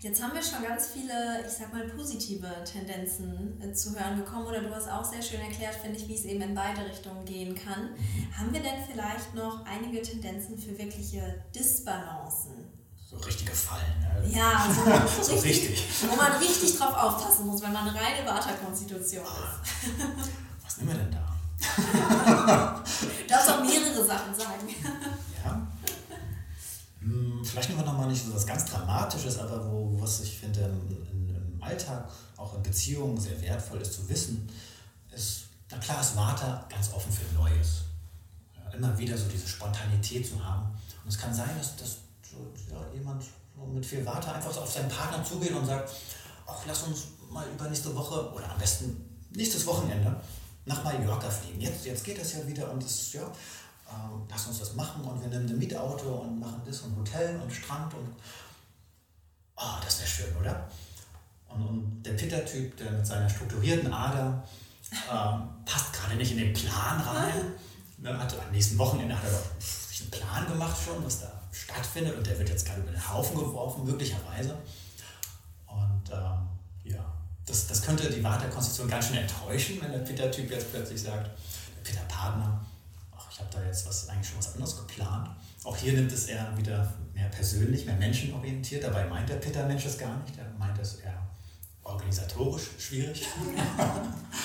Jetzt 0.00 0.22
haben 0.22 0.34
wir 0.34 0.42
schon 0.42 0.62
ganz 0.62 0.88
viele, 0.88 1.44
ich 1.46 1.52
sag 1.52 1.72
mal, 1.72 1.88
positive 1.88 2.46
Tendenzen 2.64 3.60
äh, 3.62 3.72
zu 3.72 3.98
hören 3.98 4.18
bekommen 4.18 4.46
oder 4.46 4.60
du 4.60 4.74
hast 4.74 4.90
auch 4.90 5.04
sehr 5.04 5.22
schön 5.22 5.40
erklärt, 5.40 5.74
finde 5.76 5.98
ich, 5.98 6.06
wie 6.06 6.14
es 6.14 6.24
eben 6.24 6.42
in 6.42 6.54
beide 6.54 6.84
Richtungen 6.84 7.24
gehen 7.24 7.54
kann. 7.54 7.92
Mhm. 7.92 8.38
Haben 8.38 8.52
wir 8.52 8.60
denn 8.60 8.84
vielleicht 8.86 9.34
noch 9.34 9.64
einige 9.64 10.02
Tendenzen 10.02 10.58
für 10.58 10.76
wirkliche 10.76 11.42
Disbalancen? 11.54 12.68
So 13.10 13.16
richtige 13.16 13.52
Fallen. 13.52 14.00
Ne? 14.00 14.36
Ja, 14.36 14.68
so, 15.16 15.22
so 15.22 15.32
richtig, 15.36 15.70
richtig, 15.70 16.10
Wo 16.10 16.16
man 16.16 16.32
richtig 16.32 16.76
drauf 16.76 16.94
aufpassen 16.94 17.46
muss, 17.46 17.62
wenn 17.62 17.72
man 17.72 17.88
eine 17.88 17.98
reine 17.98 18.26
Vata-Konstitution 18.26 19.24
ist. 19.24 20.04
Was 20.62 20.76
nehmen 20.76 20.90
wir 20.90 20.98
denn 20.98 21.12
da? 21.12 21.38
du 22.84 23.26
darfst 23.26 23.50
auch 23.50 23.64
mehrere 23.64 24.04
Sachen 24.04 24.34
sagen. 24.34 24.68
Vielleicht 27.50 27.70
nehmen 27.70 27.80
wir 27.80 27.86
nochmal 27.86 28.08
nicht 28.08 28.24
so 28.24 28.34
was 28.34 28.46
ganz 28.46 28.64
Dramatisches, 28.66 29.38
aber 29.38 29.64
wo, 29.70 30.00
was 30.00 30.20
ich 30.20 30.38
finde 30.38 30.60
im, 30.60 31.52
im 31.52 31.62
Alltag, 31.62 32.08
auch 32.36 32.54
in 32.54 32.62
Beziehungen 32.62 33.18
sehr 33.18 33.40
wertvoll 33.40 33.80
ist 33.80 33.94
zu 33.94 34.08
wissen, 34.08 34.48
ist, 35.12 35.44
na 35.70 35.78
klar 35.78 36.00
ist 36.00 36.16
Vata 36.16 36.66
ganz 36.68 36.92
offen 36.92 37.12
für 37.12 37.34
Neues. 37.34 37.82
Ja, 38.56 38.70
immer 38.72 38.96
wieder 38.98 39.16
so 39.16 39.26
diese 39.28 39.48
Spontanität 39.48 40.26
zu 40.26 40.42
haben. 40.42 40.70
Und 41.04 41.08
es 41.08 41.18
kann 41.18 41.34
sein, 41.34 41.50
dass, 41.58 41.76
dass 41.76 41.96
ja, 42.70 42.94
jemand 42.94 43.24
mit 43.72 43.84
viel 43.84 44.04
Vata 44.04 44.32
einfach 44.32 44.52
so 44.52 44.60
auf 44.60 44.72
seinen 44.72 44.88
Partner 44.88 45.24
zugeht 45.24 45.52
und 45.52 45.66
sagt, 45.66 45.90
ach, 46.46 46.62
lass 46.66 46.82
uns 46.84 47.08
mal 47.30 47.46
übernächste 47.48 47.94
Woche 47.94 48.32
oder 48.32 48.50
am 48.50 48.58
besten 48.58 49.04
nächstes 49.30 49.66
Wochenende 49.66 50.14
nach 50.64 50.84
Mallorca 50.84 51.28
fliegen. 51.28 51.60
Jetzt, 51.60 51.84
jetzt 51.84 52.04
geht 52.04 52.20
das 52.20 52.34
ja 52.34 52.46
wieder 52.46 52.70
und 52.70 52.82
das, 52.82 53.12
ja, 53.12 53.30
ähm, 53.90 54.26
lass 54.28 54.46
uns 54.46 54.58
das 54.58 54.74
machen 54.74 55.02
und 55.02 55.20
wir 55.20 55.28
nehmen 55.28 55.48
ein 55.48 55.58
Mietauto 55.58 56.22
und 56.22 56.40
machen 56.40 56.60
das 56.66 56.80
und 56.80 56.96
Hotel 56.96 57.40
und 57.40 57.52
Strand 57.52 57.92
und 57.94 58.14
oh, 59.56 59.76
das 59.82 59.98
wäre 60.00 60.08
schön, 60.08 60.36
oder? 60.36 60.68
Und, 61.48 61.66
und 61.66 62.02
der 62.02 62.12
Pitter-Typ, 62.12 62.76
der 62.76 62.92
mit 62.92 63.06
seiner 63.06 63.28
strukturierten 63.28 63.92
Ader 63.92 64.42
ähm, 65.10 65.48
passt 65.64 65.92
gerade 65.92 66.16
nicht 66.16 66.32
in 66.32 66.38
den 66.38 66.52
Plan 66.52 67.00
rein. 67.00 67.52
Ne, 67.98 68.16
hat, 68.16 68.32
am 68.38 68.52
nächsten 68.52 68.78
Wochenende 68.78 69.16
hat 69.16 69.24
er 69.24 69.42
sich 69.60 70.02
einen 70.02 70.10
Plan 70.10 70.46
gemacht 70.46 70.76
schon, 70.84 71.04
was 71.04 71.20
da 71.20 71.32
stattfindet 71.50 72.16
und 72.16 72.26
der 72.26 72.38
wird 72.38 72.48
jetzt 72.48 72.66
gerade 72.66 72.80
über 72.80 72.92
den 72.92 73.12
Haufen 73.12 73.36
geworfen, 73.36 73.84
möglicherweise. 73.84 74.56
Und 75.66 76.10
ähm, 76.12 76.48
ja, 76.84 77.04
das, 77.44 77.66
das 77.66 77.82
könnte 77.82 78.08
die 78.08 78.22
Wartekonstruktion 78.22 78.88
ganz 78.88 79.08
schön 79.08 79.16
enttäuschen, 79.16 79.80
wenn 79.80 79.90
der 79.90 79.98
Pitter-Typ 79.98 80.50
jetzt 80.50 80.70
plötzlich 80.70 81.02
sagt, 81.02 81.26
der 81.26 81.82
Pitter-Partner, 81.90 82.60
ich 83.30 83.40
habe 83.40 83.50
da 83.52 83.57
jetzt 83.68 83.86
was, 83.86 84.08
eigentlich 84.08 84.28
schon 84.28 84.38
was 84.38 84.52
anderes 84.54 84.76
geplant. 84.76 85.30
Auch 85.64 85.76
hier 85.76 85.92
nimmt 85.92 86.10
es 86.12 86.26
eher 86.26 86.56
wieder 86.56 86.92
mehr 87.14 87.28
persönlich, 87.28 87.86
mehr 87.86 87.96
menschenorientiert. 87.96 88.84
Dabei 88.84 89.06
meint 89.06 89.28
der 89.28 89.36
Peter-Mensch 89.36 89.84
es 89.86 89.98
gar 89.98 90.18
nicht. 90.22 90.36
Er 90.38 90.50
meint 90.58 90.78
es 90.78 90.96
eher 90.96 91.28
organisatorisch 91.82 92.70
schwierig. 92.78 93.26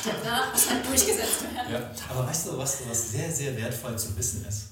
Der 0.05 0.11
Plan 0.11 0.51
muss 0.51 0.69
halt 0.69 0.85
durchgesetzt 0.85 1.43
werden. 1.43 1.73
Ja, 1.73 1.91
aber 2.09 2.27
weißt 2.27 2.47
du, 2.47 2.57
was, 2.57 2.87
was 2.87 3.11
sehr, 3.11 3.31
sehr 3.31 3.55
wertvoll 3.57 3.97
zu 3.97 4.15
wissen 4.17 4.45
ist? 4.45 4.69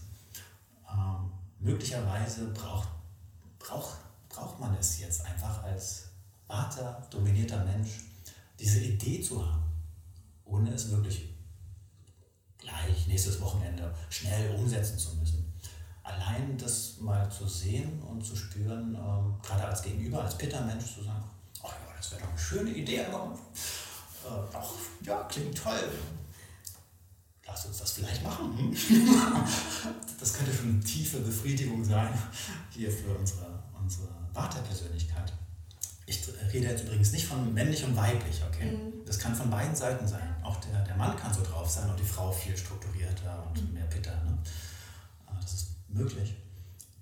Ähm, 0.90 1.32
möglicherweise 1.60 2.46
braucht, 2.48 2.90
braucht, 3.60 3.98
braucht 4.30 4.60
man 4.60 4.76
es 4.80 5.00
jetzt 5.00 5.26
einfach 5.26 5.64
als 5.64 6.06
Vater, 6.48 7.06
dominierter 7.10 7.64
Mensch, 7.66 7.90
diese 8.60 8.80
Idee 8.80 9.22
zu 9.22 9.46
haben, 9.46 9.64
ohne 10.46 10.74
es 10.74 10.90
wirklich 10.92 11.31
gleich 12.62 13.08
nächstes 13.08 13.42
Wochenende 13.42 13.94
schnell 14.10 14.56
umsetzen 14.56 14.98
zu 14.98 15.16
müssen. 15.16 15.54
Allein 16.04 16.58
das 16.58 16.98
mal 17.00 17.30
zu 17.30 17.48
sehen 17.48 18.02
und 18.02 18.26
zu 18.26 18.36
spüren, 18.36 18.96
ähm, 18.96 19.36
gerade 19.42 19.66
als 19.66 19.82
Gegenüber, 19.82 20.24
als 20.24 20.38
Pitter-Mensch 20.38 20.96
zu 20.96 21.04
sagen, 21.04 21.24
ach 21.64 21.70
ja, 21.70 21.96
das 21.96 22.12
wäre 22.12 22.22
doch 22.22 22.30
eine 22.30 22.40
schöne 22.40 22.72
Idee, 22.72 23.06
aber 23.06 23.38
äh, 24.26 24.56
auch, 24.56 24.74
ja, 25.02 25.24
klingt 25.24 25.58
toll. 25.58 25.92
Lass 27.46 27.66
uns 27.66 27.80
das 27.80 27.92
vielleicht 27.92 28.24
machen. 28.24 28.76
Das 30.20 30.34
könnte 30.36 30.54
schon 30.54 30.70
eine 30.70 30.80
tiefe 30.82 31.18
Befriedigung 31.18 31.84
sein 31.84 32.14
hier 32.70 32.92
für 32.92 33.10
unsere, 33.18 33.64
unsere 33.74 34.08
Vaterpersönlichkeit. 34.32 35.34
Ich 36.12 36.54
rede 36.54 36.68
jetzt 36.68 36.84
übrigens 36.84 37.12
nicht 37.12 37.26
von 37.26 37.54
männlich 37.54 37.84
und 37.86 37.96
weiblich, 37.96 38.42
okay? 38.48 38.72
Mhm. 38.72 39.06
Das 39.06 39.18
kann 39.18 39.34
von 39.34 39.50
beiden 39.50 39.76
Seiten 39.76 40.08
sein. 40.08 40.36
Auch 40.44 40.58
der, 40.58 40.84
der 40.84 40.96
Mann 40.96 41.16
kann 41.16 41.34
so 41.34 41.42
drauf 41.42 41.70
sein 41.70 41.90
und 41.90 42.00
die 42.00 42.06
Frau 42.06 42.32
viel 42.32 42.58
strukturierter 42.58 43.48
und 43.48 43.68
mhm. 43.68 43.74
mehr 43.74 43.86
bitter. 43.86 44.12
Ne? 44.24 44.38
Ah, 45.28 45.38
das 45.42 45.54
ist 45.54 45.68
möglich. 45.88 46.36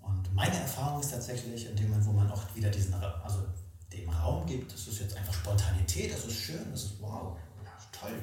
Und 0.01 0.33
meine 0.33 0.55
Erfahrung 0.55 1.01
ist 1.01 1.11
tatsächlich, 1.11 1.67
in 1.67 1.75
dem 1.75 1.89
Moment, 1.89 2.07
wo 2.07 2.11
man 2.11 2.31
auch 2.31 2.43
wieder 2.55 2.69
diesen, 2.69 2.93
also 2.93 3.45
dem 3.91 4.09
Raum 4.09 4.45
gibt, 4.45 4.71
das 4.71 4.87
ist 4.87 4.99
jetzt 4.99 5.17
einfach 5.17 5.33
Spontanität, 5.33 6.13
das 6.13 6.25
ist 6.25 6.35
schön, 6.35 6.71
das 6.71 6.83
ist 6.83 6.93
wow, 7.01 7.37
ja, 7.63 7.71
toll. 7.91 8.21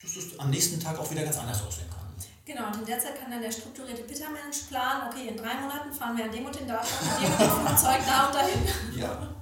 Dass 0.00 0.16
es 0.16 0.38
am 0.38 0.50
nächsten 0.50 0.78
Tag 0.78 0.98
auch 0.98 1.10
wieder 1.10 1.24
ganz 1.24 1.38
anders 1.38 1.62
aussehen 1.62 1.88
kann. 1.88 2.04
Genau, 2.46 2.66
und 2.66 2.80
in 2.80 2.84
der 2.84 2.98
Zeit 2.98 3.18
kann 3.18 3.30
dann 3.30 3.40
der 3.40 3.50
strukturierte 3.50 4.02
Pittermensch 4.02 4.68
planen, 4.68 5.08
okay, 5.08 5.28
in 5.28 5.36
drei 5.36 5.54
Monaten 5.54 5.90
fahren 5.90 6.14
wir 6.14 6.26
an 6.26 6.30
dem 6.30 6.44
und 6.44 6.54
den 6.54 6.68
Datum, 6.68 6.90
mit 7.00 7.22
dem 7.22 7.32
und 7.32 7.40
dem 7.40 7.66
Flugzeug 7.66 8.00
da 8.06 8.26
und 8.26 8.34
dahin. 8.34 8.60
Ja. 8.94 9.34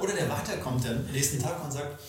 Oder 0.00 0.12
der 0.14 0.26
Vater 0.26 0.56
kommt 0.56 0.84
dann 0.84 0.96
am 0.96 1.12
nächsten 1.12 1.40
Tag 1.40 1.62
und 1.62 1.70
sagt, 1.70 2.00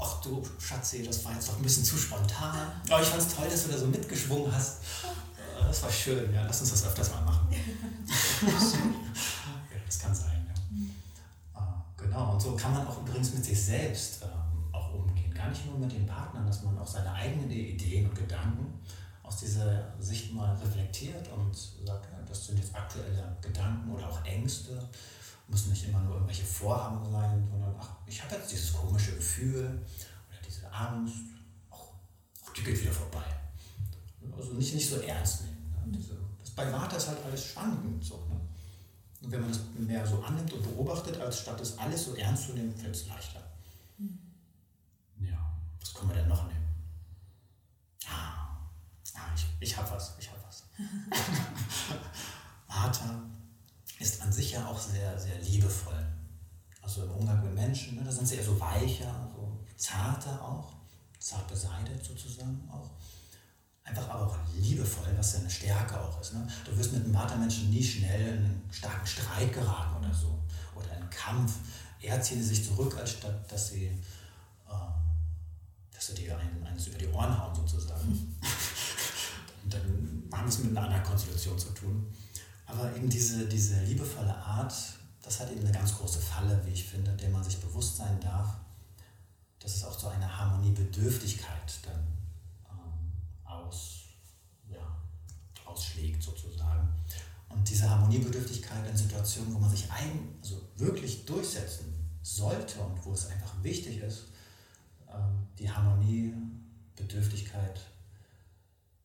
ach 0.00 0.20
du 0.20 0.42
Schatzi, 0.58 1.04
das 1.04 1.24
war 1.24 1.34
jetzt 1.34 1.48
doch 1.48 1.56
ein 1.56 1.62
bisschen 1.62 1.84
zu 1.84 1.96
spontan. 1.96 2.72
Aber 2.90 3.00
ich 3.00 3.06
fand 3.06 3.22
es 3.22 3.32
toll, 3.32 3.46
dass 3.48 3.64
du 3.64 3.70
da 3.70 3.78
so 3.78 3.86
mitgeschwungen 3.86 4.52
hast. 4.52 4.82
Äh, 5.04 5.66
das 5.68 5.82
war 5.84 5.90
schön, 5.92 6.34
ja, 6.34 6.42
lass 6.46 6.60
uns 6.62 6.70
das 6.70 6.84
öfters 6.84 7.12
mal 7.12 7.20
machen. 7.20 7.46
ja, 7.52 7.58
das 9.86 9.98
kann 10.00 10.12
sein, 10.12 10.48
ja. 10.48 11.60
Ah, 11.60 11.84
genau, 11.96 12.32
und 12.32 12.42
so 12.42 12.56
kann 12.56 12.74
man 12.74 12.84
auch 12.88 13.02
übrigens 13.02 13.34
mit 13.34 13.44
sich 13.44 13.64
selbst 13.64 14.22
ähm, 14.22 14.64
auch 14.72 14.94
umgehen. 14.94 15.32
Gar 15.32 15.50
nicht 15.50 15.64
nur 15.66 15.78
mit 15.78 15.92
den 15.92 16.06
Partnern, 16.06 16.44
dass 16.44 16.62
man 16.62 16.76
auch 16.76 16.88
seine 16.88 17.12
eigenen 17.12 17.48
Ideen 17.48 18.08
und 18.08 18.16
Gedanken 18.16 18.80
aus 19.32 19.40
dieser 19.40 19.94
Sicht 19.98 20.34
mal 20.34 20.54
reflektiert 20.56 21.26
und 21.32 21.54
sagt, 21.54 22.06
ja, 22.12 22.22
das 22.28 22.46
sind 22.46 22.58
jetzt 22.58 22.74
aktuelle 22.74 23.36
Gedanken 23.40 23.90
oder 23.90 24.08
auch 24.08 24.22
Ängste, 24.24 24.78
müssen 25.48 25.70
nicht 25.70 25.88
immer 25.88 26.00
nur 26.00 26.14
irgendwelche 26.14 26.44
Vorhaben 26.44 27.10
sein, 27.10 27.46
sondern 27.50 27.74
ach, 27.80 27.90
ich 28.06 28.22
habe 28.22 28.34
jetzt 28.34 28.52
dieses 28.52 28.72
komische 28.74 29.16
Gefühl 29.16 29.80
oder 30.28 30.38
diese 30.46 30.70
Angst, 30.72 31.16
auch, 31.70 31.94
auch 32.44 32.52
die 32.52 32.62
geht 32.62 32.80
wieder 32.80 32.92
vorbei. 32.92 33.24
Also 34.36 34.52
nicht, 34.52 34.74
nicht 34.74 34.88
so 34.88 35.00
ernst 35.00 35.42
nehmen. 35.42 35.70
Ne? 35.70 35.98
Diese, 35.98 36.16
das 36.40 36.50
bei 36.50 36.70
Vata 36.70 36.96
ist 36.96 37.08
halt 37.08 37.18
alles 37.24 37.44
schwankend. 37.44 38.04
So, 38.04 38.16
ne? 38.28 38.40
Und 39.22 39.30
wenn 39.30 39.40
man 39.40 39.50
das 39.50 39.60
mehr 39.78 40.06
so 40.06 40.22
annimmt 40.22 40.52
und 40.52 40.62
beobachtet, 40.62 41.18
als 41.20 41.40
statt 41.40 41.60
das 41.60 41.78
alles 41.78 42.04
so 42.04 42.14
ernst 42.16 42.46
zu 42.46 42.52
nehmen, 42.52 42.74
fällt 42.74 42.94
es 42.94 43.06
leichter. 43.06 43.42
Mhm. 43.98 44.18
Ja, 45.20 45.52
was 45.80 45.94
können 45.94 46.10
wir 46.10 46.16
denn 46.16 46.28
noch 46.28 46.46
nehmen? 46.46 46.66
Ah, 48.06 48.58
ah 49.14 49.21
ich, 49.34 49.46
ich 49.60 49.76
habe 49.76 49.90
was, 49.90 50.14
ich 50.18 50.28
habe 50.30 50.40
was. 50.46 50.64
Vata 52.68 53.22
ist 53.98 54.22
an 54.22 54.32
sich 54.32 54.52
ja 54.52 54.66
auch 54.66 54.78
sehr, 54.78 55.18
sehr 55.18 55.38
liebevoll. 55.38 56.06
Also 56.80 57.04
im 57.04 57.10
Umgang 57.12 57.42
mit 57.44 57.54
Menschen, 57.54 57.96
ne, 57.96 58.04
da 58.04 58.10
sind 58.10 58.26
sie 58.26 58.36
eher 58.36 58.44
so 58.44 58.58
weicher, 58.58 59.30
so 59.34 59.64
zarter 59.76 60.42
auch, 60.42 60.74
zart 61.18 61.46
beseitigt 61.46 62.04
sozusagen 62.04 62.68
auch 62.70 62.90
einfach 63.84 64.08
aber 64.08 64.26
auch 64.26 64.36
liebevoll, 64.54 65.12
was 65.16 65.32
seine 65.32 65.50
Stärke 65.50 66.00
auch 66.00 66.20
ist. 66.20 66.34
Ne? 66.34 66.46
Du 66.64 66.76
wirst 66.76 66.92
mit 66.92 67.04
einem 67.04 67.14
Vatermenschen 67.14 67.70
nie 67.70 67.82
schnell 67.82 68.20
in 68.20 68.44
einen 68.44 68.68
starken 68.70 69.06
Streit 69.06 69.52
geraten 69.52 69.96
oder 69.96 70.14
so. 70.14 70.38
Oder 70.74 70.86
in 70.96 71.02
einen 71.02 71.10
Kampf. 71.10 71.54
Er 72.00 72.20
ziehen 72.20 72.42
sich 72.42 72.64
zurück, 72.64 72.96
als 72.98 73.12
statt 73.12 73.50
dass 73.50 73.68
sie, 73.68 73.86
äh, 73.86 74.72
dass 75.92 76.06
sie 76.06 76.14
dir 76.14 76.38
einen, 76.38 76.66
eines 76.66 76.86
über 76.86 76.98
die 76.98 77.08
Ohren 77.08 77.36
hauen 77.38 77.54
sozusagen. 77.54 78.36
Dann 79.72 80.22
haben 80.32 80.44
wir 80.44 80.48
es 80.48 80.58
mit 80.58 80.70
einer 80.70 80.86
anderen 80.86 81.04
Konstellation 81.04 81.58
zu 81.58 81.70
tun. 81.70 82.06
Aber 82.66 82.94
eben 82.96 83.08
diese, 83.08 83.46
diese 83.46 83.82
liebevolle 83.84 84.34
Art, 84.34 84.74
das 85.22 85.40
hat 85.40 85.50
eben 85.50 85.60
eine 85.60 85.72
ganz 85.72 85.96
große 85.96 86.20
Falle, 86.20 86.60
wie 86.64 86.70
ich 86.70 86.84
finde, 86.84 87.12
der 87.12 87.30
man 87.30 87.44
sich 87.44 87.58
bewusst 87.58 87.96
sein 87.96 88.20
darf, 88.20 88.56
dass 89.58 89.76
es 89.76 89.84
auch 89.84 89.98
so 89.98 90.08
eine 90.08 90.38
Harmoniebedürftigkeit 90.38 91.80
dann 91.84 92.06
aus, 93.44 94.04
ja, 94.68 94.96
ausschlägt 95.64 96.22
sozusagen. 96.22 96.88
Und 97.48 97.68
diese 97.68 97.88
Harmoniebedürftigkeit 97.88 98.88
in 98.88 98.96
Situationen, 98.96 99.54
wo 99.54 99.58
man 99.58 99.70
sich 99.70 99.90
ein, 99.92 100.36
also 100.40 100.68
wirklich 100.76 101.26
durchsetzen 101.26 101.92
sollte 102.22 102.80
und 102.80 103.04
wo 103.04 103.12
es 103.12 103.26
einfach 103.26 103.52
wichtig 103.62 103.98
ist, 103.98 104.28
ähm, 105.08 105.46
die 105.58 105.70
Harmoniebedürftigkeit 105.70 107.91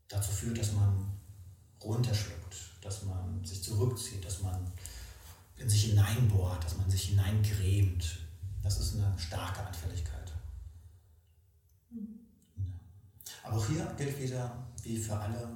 dazu 0.07 0.31
führt, 0.31 0.57
dass 0.57 0.73
man 0.73 1.11
runterschluckt, 1.81 2.55
dass 2.81 3.03
man 3.03 3.43
sich 3.43 3.63
zurückzieht, 3.63 4.23
dass 4.25 4.41
man 4.41 4.71
in 5.57 5.69
sich 5.69 5.85
hineinbohrt, 5.85 6.63
dass 6.63 6.77
man 6.77 6.89
sich 6.89 7.09
hineingrämt. 7.09 8.19
Das 8.63 8.79
ist 8.79 8.95
eine 8.95 9.13
starke 9.17 9.65
Anfälligkeit. 9.65 10.17
Aber 13.47 13.57
auch 13.57 13.67
hier 13.67 13.85
gilt 13.97 14.19
wieder, 14.19 14.51
wie 14.83 14.97
für 14.97 15.17
alle 15.17 15.49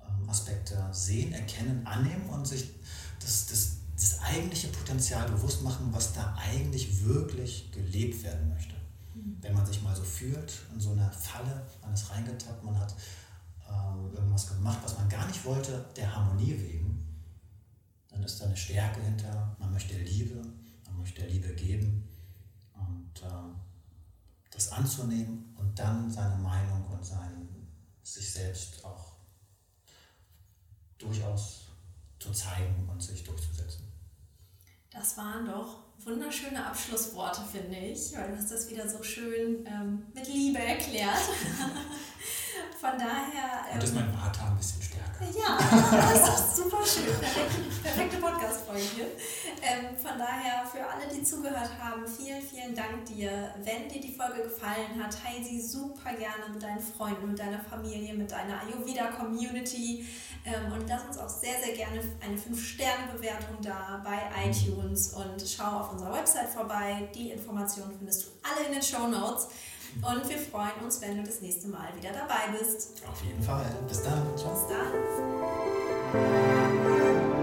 ähm, 0.00 0.28
Aspekte, 0.28 0.88
sehen, 0.90 1.32
erkennen, 1.32 1.86
annehmen 1.86 2.28
und 2.30 2.46
sich 2.46 2.68
das, 3.20 3.46
das, 3.46 3.76
das 3.94 4.20
eigentliche 4.20 4.68
Potenzial 4.68 5.28
bewusst 5.30 5.62
machen, 5.62 5.88
was 5.92 6.12
da 6.12 6.34
eigentlich 6.36 7.04
wirklich 7.04 7.70
gelebt 7.70 8.24
werden 8.24 8.48
möchte. 8.48 8.74
Mhm. 9.14 9.36
Wenn 9.40 9.54
man 9.54 9.66
sich 9.66 9.80
mal 9.82 9.94
so 9.94 10.02
fühlt, 10.02 10.52
in 10.74 10.80
so 10.80 10.90
einer 10.92 11.10
Falle, 11.12 11.64
man 11.80 11.94
ist 11.94 12.10
reingetappt, 12.10 12.64
man 12.64 12.78
hat 12.78 12.94
ähm, 13.70 14.12
irgendwas 14.14 14.48
gemacht, 14.48 14.78
was 14.82 14.96
man 14.98 15.08
gar 15.08 15.26
nicht 15.26 15.44
wollte, 15.44 15.84
der 15.96 16.14
Harmonie 16.14 16.58
wegen, 16.58 17.06
dann 18.08 18.22
ist 18.22 18.40
da 18.40 18.46
eine 18.46 18.56
Stärke 18.56 19.00
hinter, 19.00 19.56
man 19.58 19.72
möchte 19.72 19.96
Liebe, 19.98 20.42
man 20.86 20.98
möchte 20.98 21.26
Liebe 21.26 21.54
geben 21.54 22.08
und 22.74 23.22
äh, 23.22 23.54
das 24.50 24.72
anzunehmen 24.72 25.54
und 25.56 25.78
dann 25.78 26.10
seine 26.10 26.36
Meinung 26.36 26.86
und 26.88 27.04
sein, 27.04 27.48
sich 28.02 28.32
selbst 28.32 28.84
auch 28.84 29.12
durchaus 30.98 31.68
zu 32.18 32.32
zeigen 32.32 32.88
und 32.88 33.00
sich 33.02 33.24
durchzusetzen. 33.24 33.89
Das 34.92 35.16
waren 35.16 35.46
doch 35.46 35.76
wunderschöne 36.04 36.66
Abschlussworte, 36.66 37.42
finde 37.50 37.76
ich, 37.78 38.12
weil 38.16 38.32
du 38.32 38.36
hast 38.36 38.50
das 38.50 38.68
wieder 38.68 38.88
so 38.88 39.02
schön 39.02 39.64
ähm, 39.66 40.06
mit 40.14 40.26
Liebe 40.26 40.58
erklärt. 40.58 41.14
Von 42.80 42.98
daher. 42.98 43.66
Ähm, 43.70 43.74
und 43.74 43.84
ist 43.84 43.94
mein 43.94 44.12
Vater 44.12 44.46
ein 44.46 44.56
bisschen 44.56 44.82
stärker. 44.82 45.24
Ja, 45.38 45.58
das 46.12 46.40
ist 46.40 46.56
super 46.56 46.84
schön. 46.84 47.14
Perfekte, 47.90 48.18
Podcast-Folge 48.18 48.82
hier. 48.94 49.06
Ähm, 49.62 49.96
von 49.96 50.16
daher, 50.16 50.64
für 50.64 50.78
alle, 50.78 51.12
die 51.12 51.24
zugehört 51.24 51.70
haben, 51.80 52.06
vielen, 52.06 52.40
vielen 52.40 52.72
Dank 52.74 53.04
dir. 53.06 53.52
Wenn 53.64 53.88
dir 53.88 54.00
die 54.00 54.14
Folge 54.14 54.44
gefallen 54.44 55.02
hat, 55.02 55.12
teile 55.20 55.42
sie 55.44 55.60
super 55.60 56.12
gerne 56.14 56.52
mit 56.52 56.62
deinen 56.62 56.78
Freunden, 56.78 57.30
mit 57.30 57.38
deiner 57.38 57.58
Familie, 57.58 58.14
mit 58.14 58.30
deiner 58.30 58.60
Ayurveda-Community. 58.62 60.06
Ähm, 60.44 60.72
und 60.72 60.88
lass 60.88 61.04
uns 61.04 61.18
auch 61.18 61.28
sehr, 61.28 61.60
sehr 61.64 61.74
gerne 61.74 62.00
eine 62.24 62.36
5-Sterne-Bewertung 62.36 63.56
da 63.60 64.00
bei 64.04 64.20
iTunes 64.48 65.12
und 65.14 65.42
schau 65.44 65.80
auf 65.80 65.92
unserer 65.92 66.14
Website 66.14 66.48
vorbei. 66.48 67.08
Die 67.12 67.30
Informationen 67.30 67.92
findest 67.98 68.24
du 68.24 68.28
alle 68.42 68.66
in 68.68 68.72
den 68.72 68.82
Show 68.82 69.08
Notes. 69.08 69.48
Und 69.96 70.28
wir 70.28 70.38
freuen 70.38 70.84
uns, 70.84 71.00
wenn 71.00 71.16
du 71.16 71.24
das 71.24 71.40
nächste 71.40 71.66
Mal 71.66 71.88
wieder 71.96 72.12
dabei 72.12 72.56
bist. 72.56 73.02
Auf 73.10 73.20
jeden 73.24 73.42
Fall. 73.42 73.66
Bis 73.88 74.00
dann. 74.04 74.22
Ciao. 74.36 74.52
Bis 74.52 74.68
dann. 76.12 77.39